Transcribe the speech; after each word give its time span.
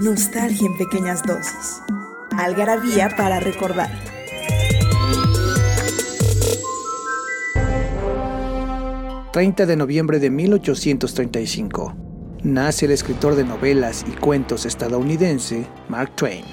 Nostalgia 0.00 0.66
en 0.66 0.76
pequeñas 0.76 1.22
dosis. 1.22 1.82
Algarabía 2.36 3.10
para 3.16 3.40
recordar. 3.40 3.90
...30 9.32 9.64
de 9.64 9.76
noviembre 9.76 10.18
de 10.18 10.28
1835... 10.28 11.94
...nace 12.42 12.84
el 12.84 12.92
escritor 12.92 13.34
de 13.34 13.44
novelas 13.44 14.04
y 14.06 14.12
cuentos 14.12 14.66
estadounidense... 14.66 15.66
...Mark 15.88 16.14
Twain. 16.16 16.44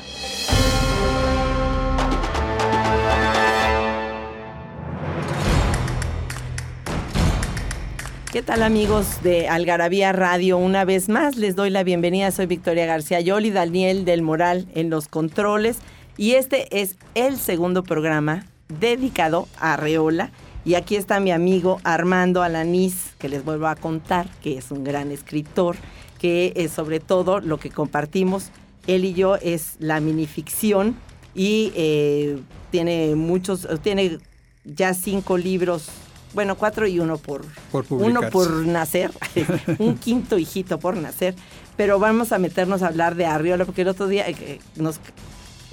¿Qué 8.32 8.44
tal 8.44 8.62
amigos 8.62 9.24
de 9.24 9.48
Algarabía 9.48 10.12
Radio? 10.12 10.60
Una 10.60 10.86
vez 10.86 11.10
más 11.10 11.36
les 11.36 11.56
doy 11.56 11.72
la 11.72 11.84
bienvenida. 11.84 12.30
Soy 12.30 12.46
Victoria 12.46 12.86
García 12.86 13.20
Yoli, 13.22 13.50
Daniel 13.50 14.06
del 14.06 14.22
Moral 14.22 14.68
en 14.76 14.92
los 14.92 15.08
controles. 15.08 15.80
Y 16.16 16.34
este 16.34 16.80
es 16.80 16.96
el 17.16 17.38
segundo 17.38 17.82
programa 17.82 18.46
dedicado 18.68 19.48
a 19.58 19.74
Arreola. 19.74 20.30
Y 20.64 20.76
aquí 20.76 20.96
está 20.96 21.20
mi 21.20 21.32
amigo 21.32 21.82
Armando 21.84 22.44
Alanís, 22.44 23.16
que 23.18 23.30
les 23.30 23.44
vuelvo 23.44 23.66
a 23.66 23.76
contar, 23.76 24.30
que 24.44 24.60
es 24.60 24.70
un 24.70 24.84
gran 24.84 25.12
escritor, 25.12 25.76
que 26.20 26.54
es 26.56 26.72
sobre 26.72 27.00
todo 27.00 27.40
lo 27.40 27.58
que 27.58 27.72
compartimos, 27.72 28.52
él 28.86 29.06
y 29.06 29.14
yo, 29.14 29.38
es 29.38 29.74
la 29.80 30.00
minificción. 30.02 30.96
Y 31.34 31.72
eh, 31.76 32.38
tiene 32.70 33.16
muchos, 33.16 33.68
tiene 33.82 34.20
ya 34.66 34.94
cinco 34.94 35.36
libros 35.36 35.90
bueno, 36.34 36.56
cuatro 36.56 36.88
y 36.88 37.00
uno 37.00 37.18
por, 37.18 37.46
uno 37.90 38.30
por 38.30 38.50
nacer, 38.66 39.12
un 39.80 39.98
quinto 39.98 40.38
hijito 40.38 40.80
por 40.80 40.96
nacer. 40.98 41.36
Pero 41.76 41.98
vamos 42.00 42.32
a 42.32 42.40
meternos 42.40 42.84
a 42.84 42.88
hablar 42.88 43.16
de 43.16 43.26
Arriola, 43.26 43.66
porque 43.66 43.82
el 43.82 43.88
otro 43.88 44.08
día 44.08 44.28
eh, 44.28 44.60
nos 44.76 45.00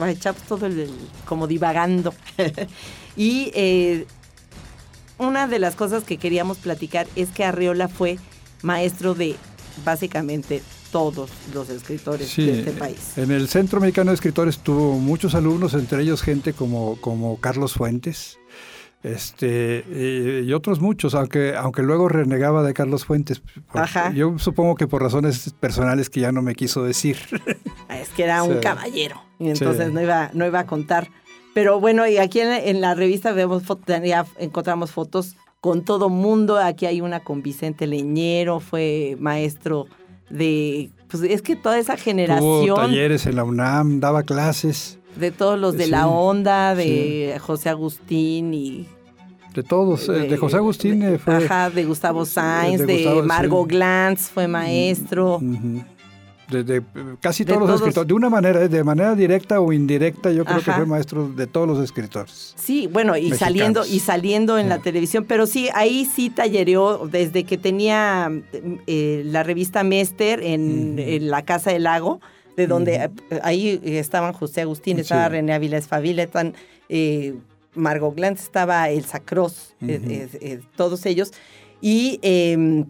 echamos 0.07 0.43
todo 0.43 0.67
el, 0.67 0.91
como 1.25 1.47
divagando. 1.47 2.15
y 3.17 3.51
eh, 3.55 4.07
una 5.19 5.48
de 5.48 5.59
las 5.59 5.75
cosas 5.75 6.05
que 6.05 6.17
queríamos 6.19 6.59
platicar 6.59 7.07
es 7.17 7.31
que 7.31 7.45
Arriola 7.45 7.89
fue 7.89 8.19
maestro 8.63 9.15
de 9.15 9.37
básicamente 9.85 10.63
todos 10.91 11.31
los 11.53 11.69
escritores 11.69 12.35
de 12.37 12.59
este 12.61 12.73
país. 12.73 13.19
En 13.19 13.31
el 13.31 13.48
Centro 13.48 13.81
Mexicano 13.81 14.11
de 14.11 14.15
Escritores 14.15 14.59
tuvo 14.59 14.98
muchos 14.98 15.35
alumnos, 15.35 15.75
entre 15.75 16.03
ellos 16.03 16.23
gente 16.23 16.53
como, 16.53 16.98
como 17.01 17.39
Carlos 17.39 17.75
Fuentes, 17.75 18.39
este 19.07 20.43
y, 20.45 20.53
otros 20.53 20.81
muchos, 20.81 21.15
aunque 21.15 21.55
aunque 21.55 21.83
luego 21.83 22.09
renegaba 22.09 22.62
de 22.62 22.75
Carlos 22.75 23.05
Fuentes. 23.05 23.43
Yo 24.15 24.39
supongo 24.39 24.75
que 24.75 24.87
por 24.87 25.03
razones 25.03 25.55
personales 25.61 26.11
que 26.11 26.21
ya 26.21 26.33
no 26.33 26.43
me 26.43 26.55
quiso 26.55 26.83
decir. 26.83 27.17
Es 27.89 28.09
que 28.11 28.25
era 28.25 28.43
un 28.43 28.59
caballero 28.61 29.23
y 29.39 29.48
entonces 29.48 29.93
no 29.93 30.03
iba 30.03 30.31
no 30.35 30.47
iba 30.47 30.61
a 30.61 30.67
contar. 30.67 31.09
Pero 31.55 31.81
bueno, 31.81 32.07
y 32.07 32.19
aquí 32.19 32.41
en, 32.41 32.81
la 32.83 32.95
revista 32.95 33.33
vemos 33.33 33.63
ya 34.05 34.27
encontramos 34.39 34.91
fotos 34.91 35.36
con 35.61 35.85
todo 35.85 36.11
mundo. 36.11 36.59
Aquí 36.59 36.85
hay 36.85 37.01
una 37.01 37.20
con 37.20 37.42
Vicente 37.42 37.86
Leñero, 37.86 38.61
fue 38.61 39.17
maestro 39.19 39.86
de 40.29 40.91
pues 41.09 41.23
es 41.23 41.41
que 41.41 41.57
toda 41.57 41.79
esa 41.79 41.97
generación 41.97 42.67
Tuvo 42.67 42.75
talleres 42.75 43.27
en 43.27 43.36
la 43.36 43.45
UNAM, 43.45 44.01
daba 44.01 44.25
clases 44.25 44.98
de 45.17 45.30
todos 45.30 45.59
los 45.59 45.77
de 45.77 45.86
la 45.86 46.09
onda, 46.09 46.75
de 46.75 47.39
José 47.41 47.70
Agustín 47.70 48.55
y 48.55 48.86
de 49.56 49.62
todos, 49.62 50.06
de, 50.06 50.27
eh, 50.27 50.28
de 50.28 50.36
José 50.36 50.56
Agustín 50.56 51.02
eh, 51.02 51.18
fue. 51.18 51.36
Ajá, 51.36 51.70
de 51.70 51.84
Gustavo 51.84 52.27
Sainz, 52.27 52.86
de, 52.86 53.22
Margot 53.24 53.67
Glantz 53.67 54.28
fue 54.28 54.46
maestro. 54.46 55.40
de, 56.50 56.83
casi 57.20 57.46
todos, 57.46 57.61
los 57.61 57.80
escritores, 57.80 58.06
de 58.06 58.14
una 58.14 58.28
manera, 58.28 58.68
de 58.68 58.84
manera 58.84 59.14
directa 59.14 59.58
o 59.61 59.72
indirecta, 59.72 60.30
yo 60.30 60.44
creo 60.44 60.58
que 60.58 60.70
fue 60.70 60.84
maestro 60.84 61.28
de 61.28 61.46
todos 61.46 61.67
los 61.67 61.83
escritores. 61.83 62.52
Sí, 62.56 62.86
bueno, 62.86 63.17
y 63.17 63.33
saliendo, 63.33 63.86
y 63.86 64.00
saliendo 64.00 64.58
en 64.58 64.68
la 64.68 64.78
televisión, 64.78 65.24
pero 65.27 65.46
sí, 65.46 65.70
ahí 65.74 66.05
sí 66.05 66.28
tallereó 66.28 67.08
desde 67.11 67.44
que 67.44 67.56
tenía 67.56 68.30
eh, 68.86 69.23
la 69.24 69.42
revista 69.42 69.83
Mester 69.84 70.42
en, 70.42 71.30
la 71.30 71.42
Casa 71.46 71.70
del 71.70 71.84
Lago, 71.84 72.20
de 72.58 72.67
donde 72.67 73.11
ahí 73.42 73.80
estaban 73.84 74.34
José 74.34 74.61
Agustín, 74.61 74.98
estaba 74.98 75.30
René 75.30 75.55
Ávila 75.55 75.78
Esfavila, 75.78 76.23
están 76.23 76.55
Margot 77.77 78.14
Glantz, 78.14 78.42
estaba 78.42 78.89
Elsa 78.91 79.20
Cross, 79.20 79.75
eh, 79.83 80.01
eh, 80.03 80.29
eh, 80.41 80.61
todos 80.77 81.07
ellos. 81.07 81.33
Y 81.81 82.19
em, 82.23 82.87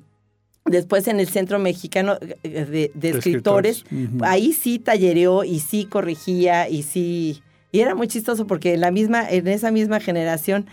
después 0.64 1.08
en 1.08 1.20
el 1.20 1.28
Centro 1.28 1.58
Mexicano 1.58 2.18
de, 2.42 2.92
Escritores, 3.02 3.84
ahí 4.22 4.52
sí 4.52 4.78
tallereó 4.78 5.44
y 5.44 5.60
sí 5.60 5.84
corregía 5.84 6.68
y 6.68 6.82
sí... 6.82 7.42
Y 7.72 7.80
era 7.80 7.94
muy 7.94 8.08
chistoso 8.08 8.46
porque 8.46 8.74
en, 8.74 8.80
la 8.80 8.90
misma, 8.90 9.28
en 9.28 9.48
esa 9.48 9.70
misma 9.70 10.00
generación 10.00 10.66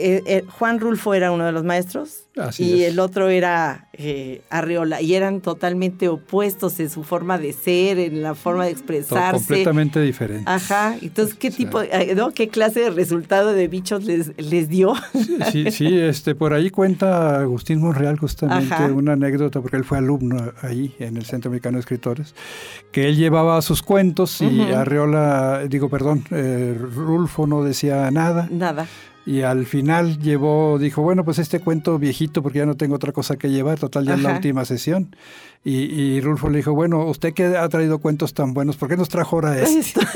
eh, 0.00 0.22
eh, 0.26 0.44
Juan 0.48 0.78
Rulfo 0.78 1.12
era 1.12 1.32
uno 1.32 1.44
de 1.44 1.50
los 1.50 1.64
maestros 1.64 2.28
y 2.56 2.84
el 2.84 3.00
otro 3.00 3.30
era 3.30 3.88
eh, 3.92 4.42
Arriola 4.48 5.02
y 5.02 5.14
eran 5.14 5.40
totalmente 5.40 6.06
opuestos 6.08 6.78
en 6.78 6.88
su 6.88 7.02
forma 7.02 7.36
de 7.36 7.52
ser, 7.52 7.98
en 7.98 8.22
la 8.22 8.36
forma 8.36 8.66
de 8.66 8.70
expresarse. 8.70 9.38
completamente 9.38 10.00
diferentes. 10.00 10.46
Ajá, 10.46 10.94
entonces 11.02 11.34
qué 11.34 11.50
tipo, 11.50 11.80
¿no? 12.14 12.30
¿Qué 12.30 12.48
clase 12.48 12.78
de 12.78 12.90
resultado 12.90 13.52
de 13.52 13.66
bichos 13.66 14.04
les, 14.04 14.32
les 14.36 14.68
dio? 14.68 14.94
Sí, 15.50 15.70
sí, 15.72 15.98
este, 15.98 16.34
por 16.36 16.52
ahí 16.52 16.70
cuenta 16.70 17.40
Agustín 17.40 17.80
Monreal 17.80 18.18
justamente 18.18 18.76
una 18.92 19.14
anécdota, 19.14 19.60
porque 19.60 19.76
él 19.76 19.84
fue 19.84 19.98
alumno 19.98 20.52
ahí 20.62 20.94
en 21.00 21.16
el 21.16 21.24
Centro 21.24 21.50
Mexicano 21.50 21.78
de 21.78 21.80
Escritores, 21.80 22.34
que 22.92 23.08
él 23.08 23.16
llevaba 23.16 23.60
sus 23.62 23.82
cuentos 23.82 24.40
y 24.42 24.60
Arriola, 24.62 25.64
digo, 25.68 25.88
perdón, 25.88 26.24
Rulfo 26.30 27.48
no 27.48 27.64
decía 27.64 28.10
nada. 28.12 28.48
Nada 28.52 28.86
y 29.28 29.42
al 29.42 29.66
final 29.66 30.18
llevó, 30.18 30.78
dijo, 30.78 31.02
bueno, 31.02 31.22
pues 31.22 31.38
este 31.38 31.60
cuento 31.60 31.98
viejito 31.98 32.42
porque 32.42 32.60
ya 32.60 32.66
no 32.66 32.78
tengo 32.78 32.94
otra 32.94 33.12
cosa 33.12 33.36
que 33.36 33.50
llevar, 33.50 33.78
total 33.78 34.06
ya 34.06 34.14
es 34.14 34.22
la 34.22 34.32
última 34.32 34.64
sesión. 34.64 35.14
Y, 35.62 35.80
y, 35.80 36.18
Rulfo 36.22 36.48
le 36.48 36.56
dijo, 36.56 36.72
bueno, 36.72 37.04
usted 37.04 37.34
que 37.34 37.44
ha 37.44 37.68
traído 37.68 37.98
cuentos 37.98 38.32
tan 38.32 38.54
buenos, 38.54 38.78
¿por 38.78 38.88
qué 38.88 38.96
nos 38.96 39.10
trajo 39.10 39.36
ahora 39.36 39.58
este? 39.60 40.00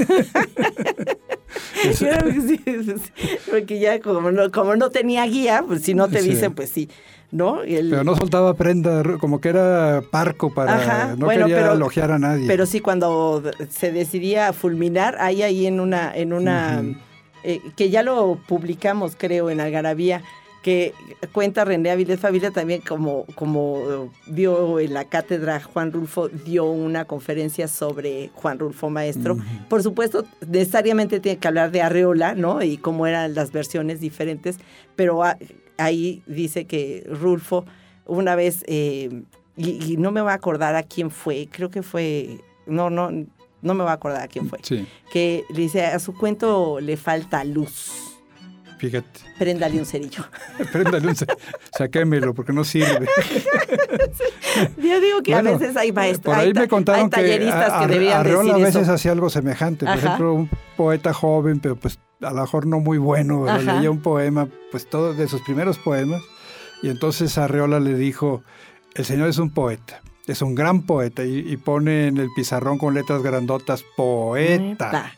porque 3.50 3.78
ya 3.78 4.00
como 4.00 4.30
no, 4.30 4.50
como 4.50 4.76
no 4.76 4.88
tenía 4.88 5.26
guía, 5.26 5.62
pues 5.66 5.82
si 5.82 5.92
no 5.92 6.08
te 6.08 6.22
dicen, 6.22 6.54
pues 6.54 6.70
sí. 6.70 6.88
¿no? 7.30 7.58
Pero 7.66 8.04
no 8.04 8.16
soltaba 8.16 8.54
prenda, 8.54 9.02
como 9.18 9.42
que 9.42 9.50
era 9.50 10.02
parco 10.10 10.54
para 10.54 11.16
no 11.16 11.28
quería 11.28 11.72
elogiar 11.72 12.12
a 12.12 12.18
nadie. 12.18 12.46
Pero 12.46 12.64
sí 12.64 12.80
cuando 12.80 13.42
se 13.68 13.92
decidía 13.92 14.54
fulminar, 14.54 15.18
ahí 15.20 15.42
ahí 15.42 15.66
en 15.66 15.80
una, 15.80 16.14
en 16.14 16.32
una 16.32 16.82
eh, 17.44 17.60
que 17.76 17.90
ya 17.90 18.02
lo 18.02 18.38
publicamos, 18.46 19.16
creo, 19.16 19.50
en 19.50 19.60
Algarabía, 19.60 20.22
que 20.62 20.94
cuenta 21.32 21.64
René 21.64 21.90
Avilés 21.90 22.20
Favila 22.20 22.52
también 22.52 22.82
como, 22.82 23.26
como 23.34 24.10
dio 24.26 24.78
en 24.78 24.94
la 24.94 25.04
cátedra 25.04 25.60
Juan 25.60 25.92
Rulfo, 25.92 26.28
dio 26.28 26.66
una 26.66 27.04
conferencia 27.04 27.66
sobre 27.66 28.30
Juan 28.34 28.60
Rulfo 28.60 28.88
Maestro. 28.88 29.36
Por 29.68 29.82
supuesto, 29.82 30.24
necesariamente 30.46 31.18
tiene 31.18 31.38
que 31.38 31.48
hablar 31.48 31.72
de 31.72 31.82
Arreola, 31.82 32.34
¿no? 32.34 32.62
Y 32.62 32.76
cómo 32.76 33.08
eran 33.08 33.34
las 33.34 33.50
versiones 33.50 34.00
diferentes, 34.00 34.58
pero 34.94 35.22
ahí 35.78 36.22
dice 36.26 36.64
que 36.66 37.04
Rulfo 37.08 37.64
una 38.06 38.36
vez, 38.36 38.64
eh, 38.66 39.22
y, 39.56 39.92
y, 39.92 39.96
no 39.96 40.12
me 40.12 40.20
va 40.20 40.32
a 40.32 40.36
acordar 40.36 40.74
a 40.76 40.82
quién 40.82 41.10
fue, 41.10 41.48
creo 41.50 41.70
que 41.70 41.82
fue, 41.82 42.40
no, 42.66 42.90
no, 42.90 43.10
no 43.62 43.74
me 43.74 43.82
voy 43.82 43.90
a 43.90 43.94
acordar 43.94 44.22
a 44.22 44.28
quién 44.28 44.48
fue, 44.48 44.58
que 45.12 45.44
le 45.48 45.60
dice, 45.60 45.86
a 45.86 45.98
su 45.98 46.14
cuento 46.14 46.80
le 46.80 46.96
falta 46.96 47.44
luz. 47.44 48.12
Fíjate. 48.78 49.20
Préndale 49.38 49.78
un 49.78 49.86
cerillo. 49.86 50.24
Préndale 50.72 51.06
un 51.06 51.14
cerillo. 51.14 51.38
Saquémelo 51.70 52.34
porque 52.34 52.52
no 52.52 52.64
sirve. 52.64 53.06
Yo 54.76 55.00
digo 55.00 55.22
que 55.22 55.36
a 55.36 55.42
veces 55.42 55.76
hay 55.76 55.92
maestros. 55.92 56.34
Por 56.34 56.44
ahí 56.44 56.52
me 56.52 56.66
contaron 56.66 57.08
que, 57.08 57.20
a, 57.20 57.22
que 57.22 57.86
debían 57.86 58.26
a 58.26 58.56
veces 58.56 58.88
hacía 58.88 59.12
algo 59.12 59.30
semejante. 59.30 59.86
Por 59.86 59.96
ejemplo, 59.96 60.34
un 60.34 60.50
poeta 60.76 61.14
joven, 61.14 61.60
pero 61.60 61.76
pues 61.76 62.00
a 62.20 62.32
lo 62.32 62.40
mejor 62.40 62.66
no 62.66 62.80
muy 62.80 62.98
bueno, 62.98 63.46
leía 63.58 63.88
un 63.88 64.00
poema, 64.00 64.48
pues 64.72 64.90
todo 64.90 65.14
de 65.14 65.28
sus 65.28 65.42
primeros 65.42 65.78
poemas. 65.78 66.22
Y 66.82 66.88
entonces 66.88 67.38
Arreola 67.38 67.78
le 67.78 67.94
dijo, 67.94 68.42
el 68.94 69.04
señor 69.04 69.28
es 69.28 69.38
un 69.38 69.50
poeta 69.50 70.02
es 70.26 70.42
un 70.42 70.54
gran 70.54 70.82
poeta 70.82 71.24
y, 71.24 71.56
pone 71.56 72.06
en 72.06 72.18
el 72.18 72.28
pizarrón 72.34 72.78
con 72.78 72.94
letras 72.94 73.22
grandotas 73.22 73.84
poeta. 73.96 75.14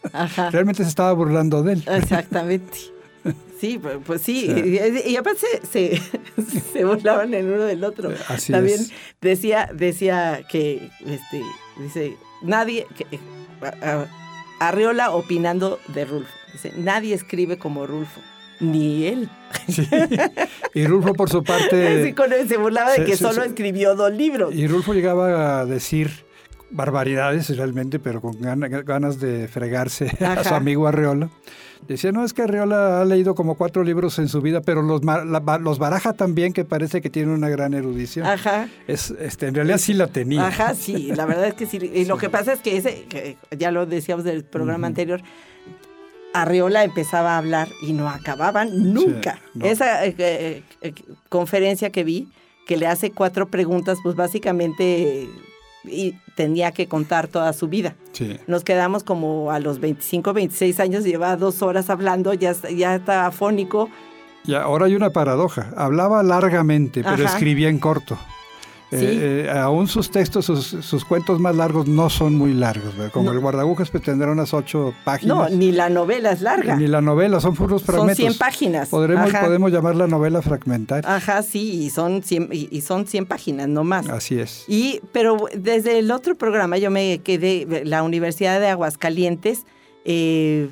Realmente 0.50 0.82
se 0.82 0.88
estaba 0.88 1.12
burlando 1.12 1.62
de 1.62 1.74
él. 1.74 1.84
Exactamente. 1.86 2.78
Sí, 3.58 3.80
pues, 4.04 4.20
sí, 4.20 4.78
y, 5.06 5.16
aparte 5.16 5.46
se, 5.70 5.98
se, 6.72 6.84
burlaban 6.84 7.32
el 7.32 7.46
uno 7.46 7.62
del 7.62 7.82
otro. 7.82 8.12
Así 8.28 8.52
También 8.52 8.78
decía 9.22 9.70
decía 9.72 10.42
que 10.50 10.90
este 11.06 11.42
dice 11.78 12.18
nadie 12.42 12.86
que, 12.94 13.18
Arriola 14.60 15.12
opinando 15.12 15.80
de 15.88 16.04
Rulfo. 16.04 16.30
Dice, 16.52 16.72
nadie 16.76 17.14
escribe 17.14 17.56
como 17.56 17.86
Rulfo. 17.86 18.20
Ni 18.72 19.06
él. 19.06 19.28
Y 20.74 20.86
Rulfo, 20.86 21.14
por 21.14 21.30
su 21.30 21.44
parte. 21.44 22.14
Sí, 22.14 22.48
se 22.48 22.56
burlaba 22.56 22.92
de 22.92 23.04
que 23.04 23.16
solo 23.16 23.42
escribió 23.42 23.94
dos 23.94 24.12
libros. 24.12 24.54
Y 24.54 24.66
Rulfo 24.66 24.92
llegaba 24.92 25.60
a 25.60 25.66
decir 25.66 26.10
barbaridades 26.70 27.56
realmente, 27.56 27.98
pero 27.98 28.20
con 28.20 28.40
ganas 28.40 29.20
de 29.20 29.48
fregarse 29.48 30.10
a 30.24 30.42
su 30.42 30.54
amigo 30.54 30.86
Arreola. 30.86 31.30
Decía, 31.86 32.12
no, 32.12 32.24
es 32.24 32.32
que 32.32 32.42
Arreola 32.42 33.02
ha 33.02 33.04
leído 33.04 33.34
como 33.34 33.56
cuatro 33.56 33.84
libros 33.84 34.18
en 34.18 34.28
su 34.28 34.40
vida, 34.40 34.62
pero 34.62 34.80
los, 34.80 35.02
los 35.60 35.78
baraja 35.78 36.14
también, 36.14 36.54
que 36.54 36.64
parece 36.64 37.02
que 37.02 37.10
tiene 37.10 37.32
una 37.32 37.50
gran 37.50 37.74
erudición. 37.74 38.26
Ajá. 38.26 38.68
Es, 38.88 39.10
este, 39.20 39.48
en 39.48 39.54
realidad 39.54 39.76
sí 39.78 39.92
la 39.92 40.06
tenía. 40.06 40.46
Ajá, 40.46 40.74
sí, 40.74 41.12
la 41.14 41.26
verdad 41.26 41.48
es 41.48 41.54
que 41.54 41.66
sí. 41.66 41.78
Y 41.92 42.06
lo 42.06 42.16
que 42.16 42.30
pasa 42.30 42.54
es 42.54 42.60
que 42.60 42.78
ese, 42.78 43.36
ya 43.56 43.70
lo 43.70 43.84
decíamos 43.84 44.24
del 44.24 44.44
programa 44.44 44.86
anterior, 44.86 45.20
Arreola 46.34 46.82
empezaba 46.82 47.36
a 47.36 47.38
hablar 47.38 47.68
y 47.80 47.92
no 47.92 48.08
acababan 48.10 48.92
nunca. 48.92 49.38
Esa 49.62 50.04
eh, 50.04 50.14
eh, 50.18 50.62
eh, 50.82 50.94
conferencia 51.28 51.90
que 51.90 52.02
vi, 52.02 52.28
que 52.66 52.76
le 52.76 52.88
hace 52.88 53.12
cuatro 53.12 53.48
preguntas, 53.48 53.98
pues 54.02 54.16
básicamente 54.16 55.28
y 55.84 56.14
tenía 56.34 56.72
que 56.72 56.88
contar 56.88 57.28
toda 57.28 57.52
su 57.52 57.68
vida. 57.68 57.94
Nos 58.46 58.64
quedamos 58.64 59.04
como 59.04 59.50
a 59.52 59.60
los 59.60 59.78
25, 59.78 60.32
26 60.32 60.80
años, 60.80 61.04
lleva 61.04 61.36
dos 61.36 61.62
horas 61.62 61.88
hablando, 61.88 62.34
ya, 62.34 62.52
ya 62.74 62.96
está 62.96 63.26
afónico. 63.26 63.88
Y 64.44 64.54
ahora 64.54 64.86
hay 64.86 64.96
una 64.96 65.10
paradoja. 65.10 65.70
Hablaba 65.76 66.22
largamente, 66.22 67.04
pero 67.04 67.24
escribía 67.24 67.68
en 67.68 67.78
corto. 67.78 68.18
Eh, 68.94 69.46
eh, 69.46 69.50
aún 69.50 69.88
sus 69.88 70.10
textos, 70.10 70.46
sus, 70.46 71.04
cuentos 71.04 71.40
más 71.40 71.56
largos 71.56 71.88
no 71.88 72.08
son 72.10 72.34
muy 72.36 72.52
largos. 72.52 72.94
Como 73.12 73.32
el 73.32 73.40
guardagujas 73.40 73.90
pues, 73.90 74.02
tendrá 74.02 74.30
unas 74.30 74.54
ocho 74.54 74.94
páginas. 75.04 75.36
No, 75.36 75.48
ni 75.48 75.72
la 75.72 75.88
novela 75.90 76.32
es 76.32 76.40
larga. 76.40 76.76
Ni 76.76 76.86
la 76.86 77.00
novela, 77.00 77.40
son 77.40 77.54
puros 77.54 77.82
fragmentos. 77.82 78.16
Son 78.16 78.32
100 78.32 78.38
páginas. 78.38 78.88
Podremos, 78.88 79.32
podemos 79.32 79.72
llamar 79.72 79.96
la 79.96 80.06
novela 80.06 80.42
fragmentaria. 80.42 81.14
Ajá, 81.14 81.42
sí, 81.42 81.84
y 81.84 81.90
son 81.90 82.22
100, 82.22 82.48
y, 82.52 82.80
son 82.80 83.06
100 83.06 83.26
páginas, 83.26 83.68
no 83.68 83.84
más. 83.84 84.08
Así 84.08 84.38
es. 84.38 84.64
Y, 84.68 85.00
pero 85.12 85.36
desde 85.56 85.98
el 85.98 86.10
otro 86.10 86.36
programa 86.36 86.78
yo 86.78 86.90
me 86.90 87.18
quedé, 87.18 87.84
la 87.84 88.02
Universidad 88.02 88.60
de 88.60 88.68
Aguascalientes 88.68 89.64
eh, 90.04 90.68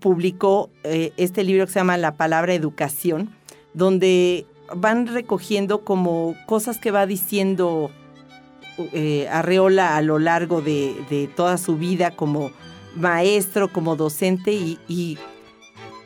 publicó 0.00 0.70
este 0.82 1.44
libro 1.44 1.66
que 1.66 1.72
se 1.72 1.80
llama 1.80 1.96
La 1.96 2.16
Palabra 2.16 2.54
Educación, 2.54 3.30
donde 3.74 4.46
van 4.74 5.06
recogiendo 5.06 5.80
como 5.84 6.34
cosas 6.46 6.78
que 6.78 6.90
va 6.90 7.06
diciendo 7.06 7.90
eh, 8.92 9.28
Arreola 9.30 9.96
a 9.96 10.02
lo 10.02 10.18
largo 10.18 10.60
de, 10.60 11.30
toda 11.36 11.58
su 11.58 11.76
vida 11.76 12.10
como 12.12 12.50
maestro, 12.96 13.72
como 13.72 13.96
docente 13.96 14.52
y, 14.52 15.18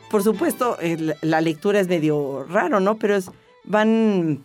por 0.09 0.23
supuesto 0.23 0.77
la 1.21 1.41
lectura 1.41 1.79
es 1.79 1.87
medio 1.87 2.43
raro, 2.49 2.79
¿no? 2.79 2.97
Pero 2.97 3.15
es, 3.15 3.29
van 3.63 4.43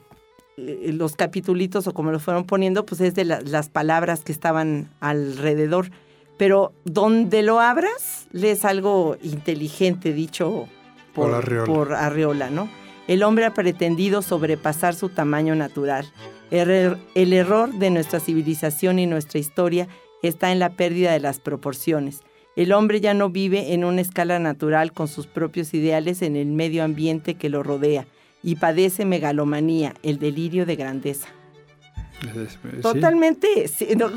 eh, 0.56 0.90
los 0.92 1.16
capitulitos 1.16 1.86
o 1.86 1.94
como 1.94 2.12
lo 2.12 2.20
fueron 2.20 2.44
poniendo, 2.44 2.84
pues 2.84 3.00
es 3.00 3.14
de 3.14 3.24
las 3.24 3.68
palabras 3.68 4.20
que 4.24 4.32
estaban 4.32 4.90
alrededor. 5.00 5.90
Pero 6.36 6.72
donde 6.84 7.42
lo 7.42 7.60
abras, 7.60 8.26
lees 8.32 8.64
algo 8.64 9.16
inteligente 9.22 10.12
dicho 10.12 10.66
por, 11.14 11.64
por 11.64 11.94
Arreola, 11.94 12.50
¿no? 12.50 12.68
El 13.06 13.22
hombre 13.22 13.44
ha 13.44 13.54
pretendido 13.54 14.22
sobrepasar 14.22 14.94
su 14.94 15.10
tamaño 15.10 15.54
natural. 15.54 16.06
El, 16.50 17.32
error 17.32 17.72
de 17.72 17.90
nuestra 17.90 18.20
civilización 18.20 18.98
y 18.98 19.06
nuestra 19.06 19.40
historia 19.40 19.88
está 20.22 20.52
en 20.52 20.58
la 20.58 20.70
pérdida 20.70 21.12
de 21.12 21.20
las 21.20 21.38
proporciones. 21.38 22.20
El 22.56 22.72
hombre 22.72 23.00
ya 23.00 23.12
no 23.14 23.30
vive 23.30 23.74
en 23.74 23.84
una 23.84 24.00
escala 24.00 24.38
natural 24.38 24.92
con 24.92 25.08
sus 25.08 25.26
propios 25.26 25.74
ideales 25.74 26.22
en 26.22 26.36
el 26.36 26.46
medio 26.46 26.84
ambiente 26.84 27.34
que 27.34 27.48
lo 27.48 27.62
rodea 27.62 28.06
y 28.42 28.56
padece 28.56 29.04
megalomanía, 29.04 29.94
el 30.02 30.18
delirio 30.18 30.64
de 30.64 30.76
grandeza. 30.76 31.28
Totalmente, 32.80 33.68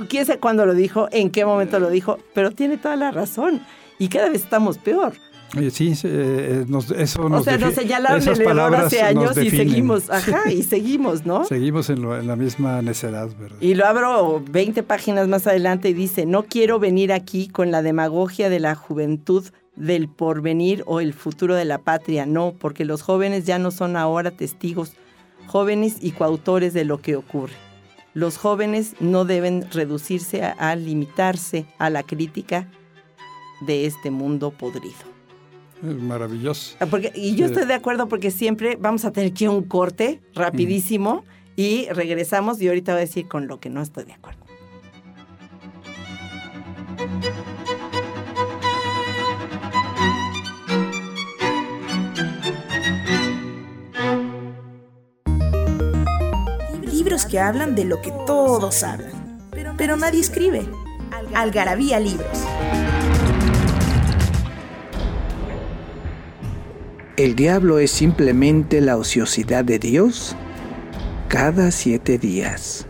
quién 0.07 0.25
sabe 0.25 0.39
cuándo 0.39 0.65
lo 0.65 0.73
dijo, 0.73 1.09
en 1.11 1.29
qué 1.29 1.45
momento 1.45 1.79
lo 1.79 1.89
dijo, 1.89 2.19
pero 2.33 2.51
tiene 2.51 2.77
toda 2.77 2.95
la 2.95 3.11
razón 3.11 3.61
y 3.99 4.09
cada 4.09 4.29
vez 4.29 4.43
estamos 4.43 4.77
peor. 4.77 5.13
Sí, 5.71 5.93
eh, 6.03 6.65
eso 6.97 7.29
nos 7.29 7.41
O 7.41 7.43
sea, 7.43 7.57
nos 7.57 7.73
señalaron 7.73 8.21
el 8.21 8.41
error 8.41 8.75
hace 8.75 9.01
años 9.01 9.37
y 9.37 9.49
seguimos, 9.49 10.09
ajá, 10.09 10.51
y 10.51 10.63
seguimos, 10.63 11.25
¿no? 11.25 11.45
Seguimos 11.45 11.89
en, 11.89 12.27
la 12.27 12.35
misma 12.35 12.81
necedad, 12.81 13.29
¿verdad? 13.39 13.57
Y 13.61 13.75
lo 13.75 13.85
abro 13.85 14.43
20 14.49 14.83
páginas 14.83 15.27
más 15.27 15.47
adelante 15.47 15.89
y 15.89 15.93
dice, 15.93 16.25
no 16.25 16.43
quiero 16.43 16.79
venir 16.79 17.13
aquí 17.13 17.47
con 17.47 17.71
la 17.71 17.81
demagogia 17.81 18.49
de 18.49 18.59
la 18.59 18.75
juventud 18.75 19.45
del 19.77 20.09
porvenir 20.09 20.83
o 20.85 20.99
el 20.99 21.13
futuro 21.13 21.55
de 21.55 21.65
la 21.65 21.77
patria, 21.77 22.25
no, 22.25 22.53
porque 22.59 22.83
los 22.83 23.01
jóvenes 23.01 23.45
ya 23.45 23.57
no 23.57 23.71
son 23.71 23.95
ahora 23.95 24.31
testigos, 24.31 24.93
jóvenes 25.47 25.97
y 26.01 26.11
coautores 26.11 26.73
de 26.73 26.83
lo 26.83 26.99
que 27.01 27.15
ocurre. 27.15 27.53
Los 28.13 28.37
jóvenes 28.37 28.95
no 28.99 29.23
deben 29.23 29.69
reducirse 29.71 30.43
a 30.43 30.75
limitarse 30.75 31.67
a 31.77 31.89
la 31.89 32.03
crítica 32.03 32.67
de 33.61 33.85
este 33.85 34.11
mundo 34.11 34.51
podrido. 34.51 35.16
Es 35.83 35.95
maravilloso. 35.95 36.75
Ah, 36.79 36.87
porque, 36.87 37.11
y 37.13 37.35
yo 37.35 37.45
estoy 37.45 37.65
de 37.65 37.73
acuerdo 37.73 38.07
porque 38.07 38.31
siempre 38.31 38.77
vamos 38.79 39.05
a 39.05 39.11
tener 39.11 39.31
aquí 39.31 39.47
un 39.47 39.63
corte 39.63 40.21
rapidísimo 40.33 41.23
y 41.55 41.87
regresamos 41.89 42.61
y 42.61 42.67
ahorita 42.67 42.93
voy 42.93 42.99
a 42.99 43.05
decir 43.05 43.27
con 43.27 43.47
lo 43.47 43.59
que 43.59 43.69
no 43.69 43.81
estoy 43.81 44.05
de 44.05 44.13
acuerdo. 44.13 44.45
Libros 56.91 57.25
que 57.25 57.39
hablan 57.39 57.75
de 57.75 57.85
lo 57.85 58.01
que 58.01 58.11
todos 58.25 58.83
hablan, 58.83 59.39
pero 59.77 59.95
nadie 59.95 60.21
escribe. 60.21 60.67
Algarabía 61.33 61.99
Libros. 61.99 62.45
¿El 67.17 67.35
diablo 67.35 67.79
es 67.79 67.89
simplemente 67.89 68.79
la 68.79 68.95
ociosidad 68.95 69.65
de 69.65 69.79
Dios? 69.79 70.35
Cada 71.27 71.71
siete 71.71 72.19
días. 72.19 72.85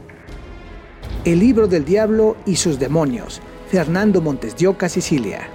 El 1.24 1.40
libro 1.40 1.70
del 1.70 1.86
diablo 1.86 2.36
y 2.46 2.58
sus 2.58 2.78
demonios. 2.78 3.40
Fernando 3.72 4.20
Montes 4.20 4.54
de 4.58 4.90
Sicilia. 4.90 5.50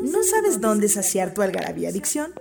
¿No 0.00 0.22
sabes 0.22 0.58
dónde 0.58 0.88
saciar 0.88 1.34
tu 1.34 1.42
algarabía 1.42 1.90
adicción? 1.90 2.32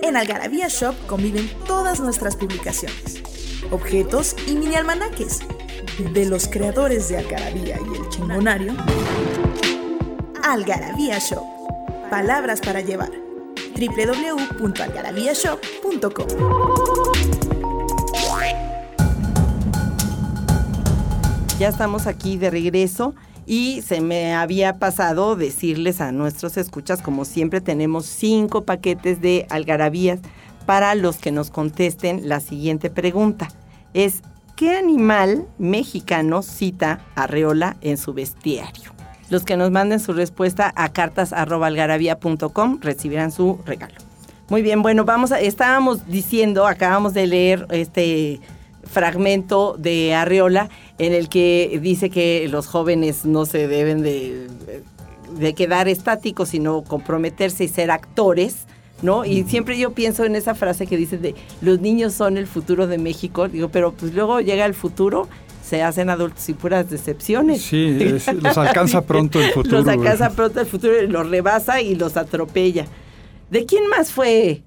En 0.00 0.16
Algarabía 0.16 0.68
Shop 0.68 0.94
conviven 1.06 1.46
todas 1.66 2.00
nuestras 2.00 2.36
publicaciones, 2.36 3.22
objetos 3.70 4.34
y 4.46 4.54
mini 4.54 4.76
almanaques 4.76 5.40
de 6.04 6.26
los 6.26 6.46
creadores 6.48 7.08
de 7.08 7.18
Algarabía 7.18 7.78
y 7.78 7.96
el 7.96 8.08
Chingonario, 8.08 8.74
Algarabía 10.42 11.18
Shop. 11.18 11.44
Palabras 12.10 12.60
para 12.60 12.80
llevar. 12.80 13.10
www.algarabíashop.com 13.76 16.26
Ya 21.58 21.68
estamos 21.68 22.06
aquí 22.06 22.38
de 22.38 22.48
regreso 22.50 23.14
y 23.46 23.82
se 23.82 24.00
me 24.00 24.34
había 24.34 24.78
pasado 24.78 25.36
decirles 25.36 26.00
a 26.00 26.10
nuestros 26.12 26.56
escuchas, 26.56 27.02
como 27.02 27.26
siempre 27.26 27.60
tenemos 27.60 28.06
cinco 28.06 28.64
paquetes 28.64 29.20
de 29.20 29.46
algarabías 29.50 30.20
para 30.66 30.94
los 30.94 31.16
que 31.16 31.32
nos 31.32 31.50
contesten 31.50 32.28
la 32.28 32.38
siguiente 32.40 32.90
pregunta. 32.90 33.48
Es 33.92 34.22
¿qué 34.60 34.76
animal 34.76 35.46
mexicano 35.56 36.42
cita 36.42 37.00
Arreola 37.14 37.78
en 37.80 37.96
su 37.96 38.12
bestiario? 38.12 38.92
Los 39.30 39.42
que 39.42 39.56
nos 39.56 39.70
manden 39.70 40.00
su 40.00 40.12
respuesta 40.12 40.70
a 40.76 40.92
cartas.algarabía.com 40.92 42.78
recibirán 42.82 43.32
su 43.32 43.58
regalo. 43.64 43.94
Muy 44.50 44.60
bien, 44.60 44.82
bueno, 44.82 45.06
vamos 45.06 45.32
a, 45.32 45.40
estábamos 45.40 46.06
diciendo, 46.08 46.66
acabamos 46.66 47.14
de 47.14 47.26
leer 47.26 47.66
este 47.70 48.40
fragmento 48.84 49.76
de 49.78 50.14
Arreola 50.14 50.68
en 50.98 51.14
el 51.14 51.30
que 51.30 51.80
dice 51.82 52.10
que 52.10 52.46
los 52.50 52.66
jóvenes 52.66 53.24
no 53.24 53.46
se 53.46 53.66
deben 53.66 54.02
de 54.02 54.46
de 55.38 55.54
quedar 55.54 55.88
estáticos, 55.88 56.50
sino 56.50 56.82
comprometerse 56.82 57.64
y 57.64 57.68
ser 57.68 57.90
actores. 57.90 58.66
¿No? 59.02 59.24
Y 59.24 59.44
siempre 59.44 59.78
yo 59.78 59.92
pienso 59.92 60.24
en 60.24 60.36
esa 60.36 60.54
frase 60.54 60.86
que 60.86 60.96
dice 60.96 61.16
de 61.16 61.34
los 61.62 61.80
niños 61.80 62.12
son 62.12 62.36
el 62.36 62.46
futuro 62.46 62.86
de 62.86 62.98
México, 62.98 63.48
digo, 63.48 63.70
pero 63.70 63.92
pues 63.92 64.12
luego 64.14 64.40
llega 64.40 64.66
el 64.66 64.74
futuro 64.74 65.28
se 65.62 65.82
hacen 65.82 66.10
adultos 66.10 66.48
y 66.48 66.54
puras 66.54 66.90
decepciones. 66.90 67.62
Sí, 67.62 67.96
los 68.40 68.58
alcanza 68.58 69.02
pronto 69.06 69.40
el 69.40 69.52
futuro. 69.52 69.78
los 69.78 69.88
alcanza 69.88 70.30
pronto 70.30 70.60
el 70.60 70.66
futuro, 70.66 71.00
los 71.06 71.30
rebasa 71.30 71.80
y 71.80 71.94
los 71.94 72.16
atropella. 72.16 72.86
¿De 73.50 73.66
quién 73.66 73.86
más 73.88 74.10
fue 74.10 74.62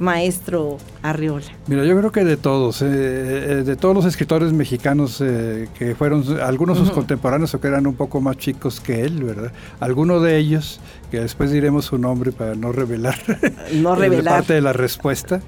maestro 0.00 0.78
Arriola? 1.02 1.44
Mira, 1.68 1.84
yo 1.84 1.96
creo 1.96 2.10
que 2.10 2.24
de 2.24 2.36
todos, 2.36 2.82
eh, 2.82 2.86
eh, 2.86 3.62
de 3.64 3.76
todos 3.76 3.94
los 3.94 4.04
escritores 4.06 4.52
mexicanos 4.52 5.20
eh, 5.20 5.68
que 5.78 5.94
fueron, 5.94 6.24
algunos 6.40 6.78
sus 6.78 6.90
contemporáneos 6.90 7.54
o 7.54 7.60
que 7.60 7.68
eran 7.68 7.86
un 7.86 7.94
poco 7.94 8.20
más 8.20 8.36
chicos 8.38 8.80
que 8.80 9.02
él, 9.02 9.22
¿verdad? 9.22 9.52
Alguno 9.78 10.20
de 10.20 10.38
ellos, 10.38 10.80
que 11.10 11.20
después 11.20 11.52
diremos 11.52 11.84
su 11.84 11.98
nombre 11.98 12.32
para 12.32 12.54
no 12.54 12.72
revelar, 12.72 13.18
no 13.74 13.94
revelar. 13.94 14.36
parte 14.36 14.54
de 14.54 14.62
la 14.62 14.72
respuesta, 14.72 15.40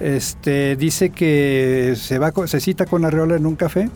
Este, 0.00 0.76
dice 0.76 1.10
que 1.10 1.94
se, 1.96 2.18
va, 2.18 2.32
se 2.46 2.60
cita 2.60 2.86
con 2.86 3.04
Arriola 3.04 3.36
en 3.36 3.46
un 3.46 3.56
café 3.56 3.90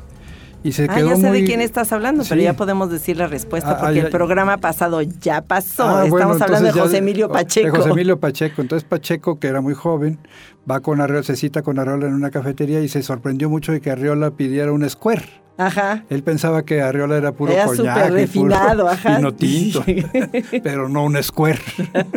y 0.62 0.72
se 0.72 0.86
ah, 0.88 1.00
ya 1.00 1.16
sé 1.16 1.30
de 1.30 1.44
quién 1.44 1.60
estás 1.60 1.92
hablando, 1.92 2.24
pero 2.28 2.40
ya 2.40 2.54
podemos 2.54 2.90
decir 2.90 3.16
la 3.16 3.26
respuesta 3.26 3.72
ah, 3.72 3.80
porque 3.80 4.00
el 4.00 4.10
programa 4.10 4.58
pasado 4.58 5.02
ya 5.02 5.42
pasó. 5.42 5.88
Ah, 5.88 6.06
Estamos 6.06 6.40
hablando 6.40 6.72
de 6.72 6.80
José 6.80 6.98
Emilio 6.98 7.28
Pacheco. 7.28 7.72
De 7.72 7.78
José 7.78 7.90
Emilio 7.90 8.20
Pacheco. 8.20 8.62
Entonces 8.62 8.88
Pacheco, 8.88 9.38
que 9.40 9.48
era 9.48 9.60
muy 9.60 9.74
joven, 9.74 10.18
va 10.70 10.80
con 10.80 11.00
Arriola, 11.00 11.24
se 11.24 11.36
cita 11.36 11.62
con 11.62 11.78
Arriola 11.78 12.06
en 12.06 12.14
una 12.14 12.30
cafetería 12.30 12.80
y 12.80 12.88
se 12.88 13.02
sorprendió 13.02 13.50
mucho 13.50 13.72
de 13.72 13.80
que 13.80 13.90
Arriola 13.90 14.30
pidiera 14.32 14.72
un 14.72 14.88
square. 14.88 15.41
Ajá. 15.56 16.04
Él 16.08 16.22
pensaba 16.22 16.64
que 16.64 16.80
Arriola 16.80 17.16
era 17.16 17.32
puro 17.32 17.52
era 17.52 17.68
súper 17.68 18.12
refinado, 18.12 18.88
ajá. 18.88 19.20
tinto, 19.32 19.84
pero 20.62 20.88
no 20.88 21.04
un 21.04 21.22
square. 21.22 21.60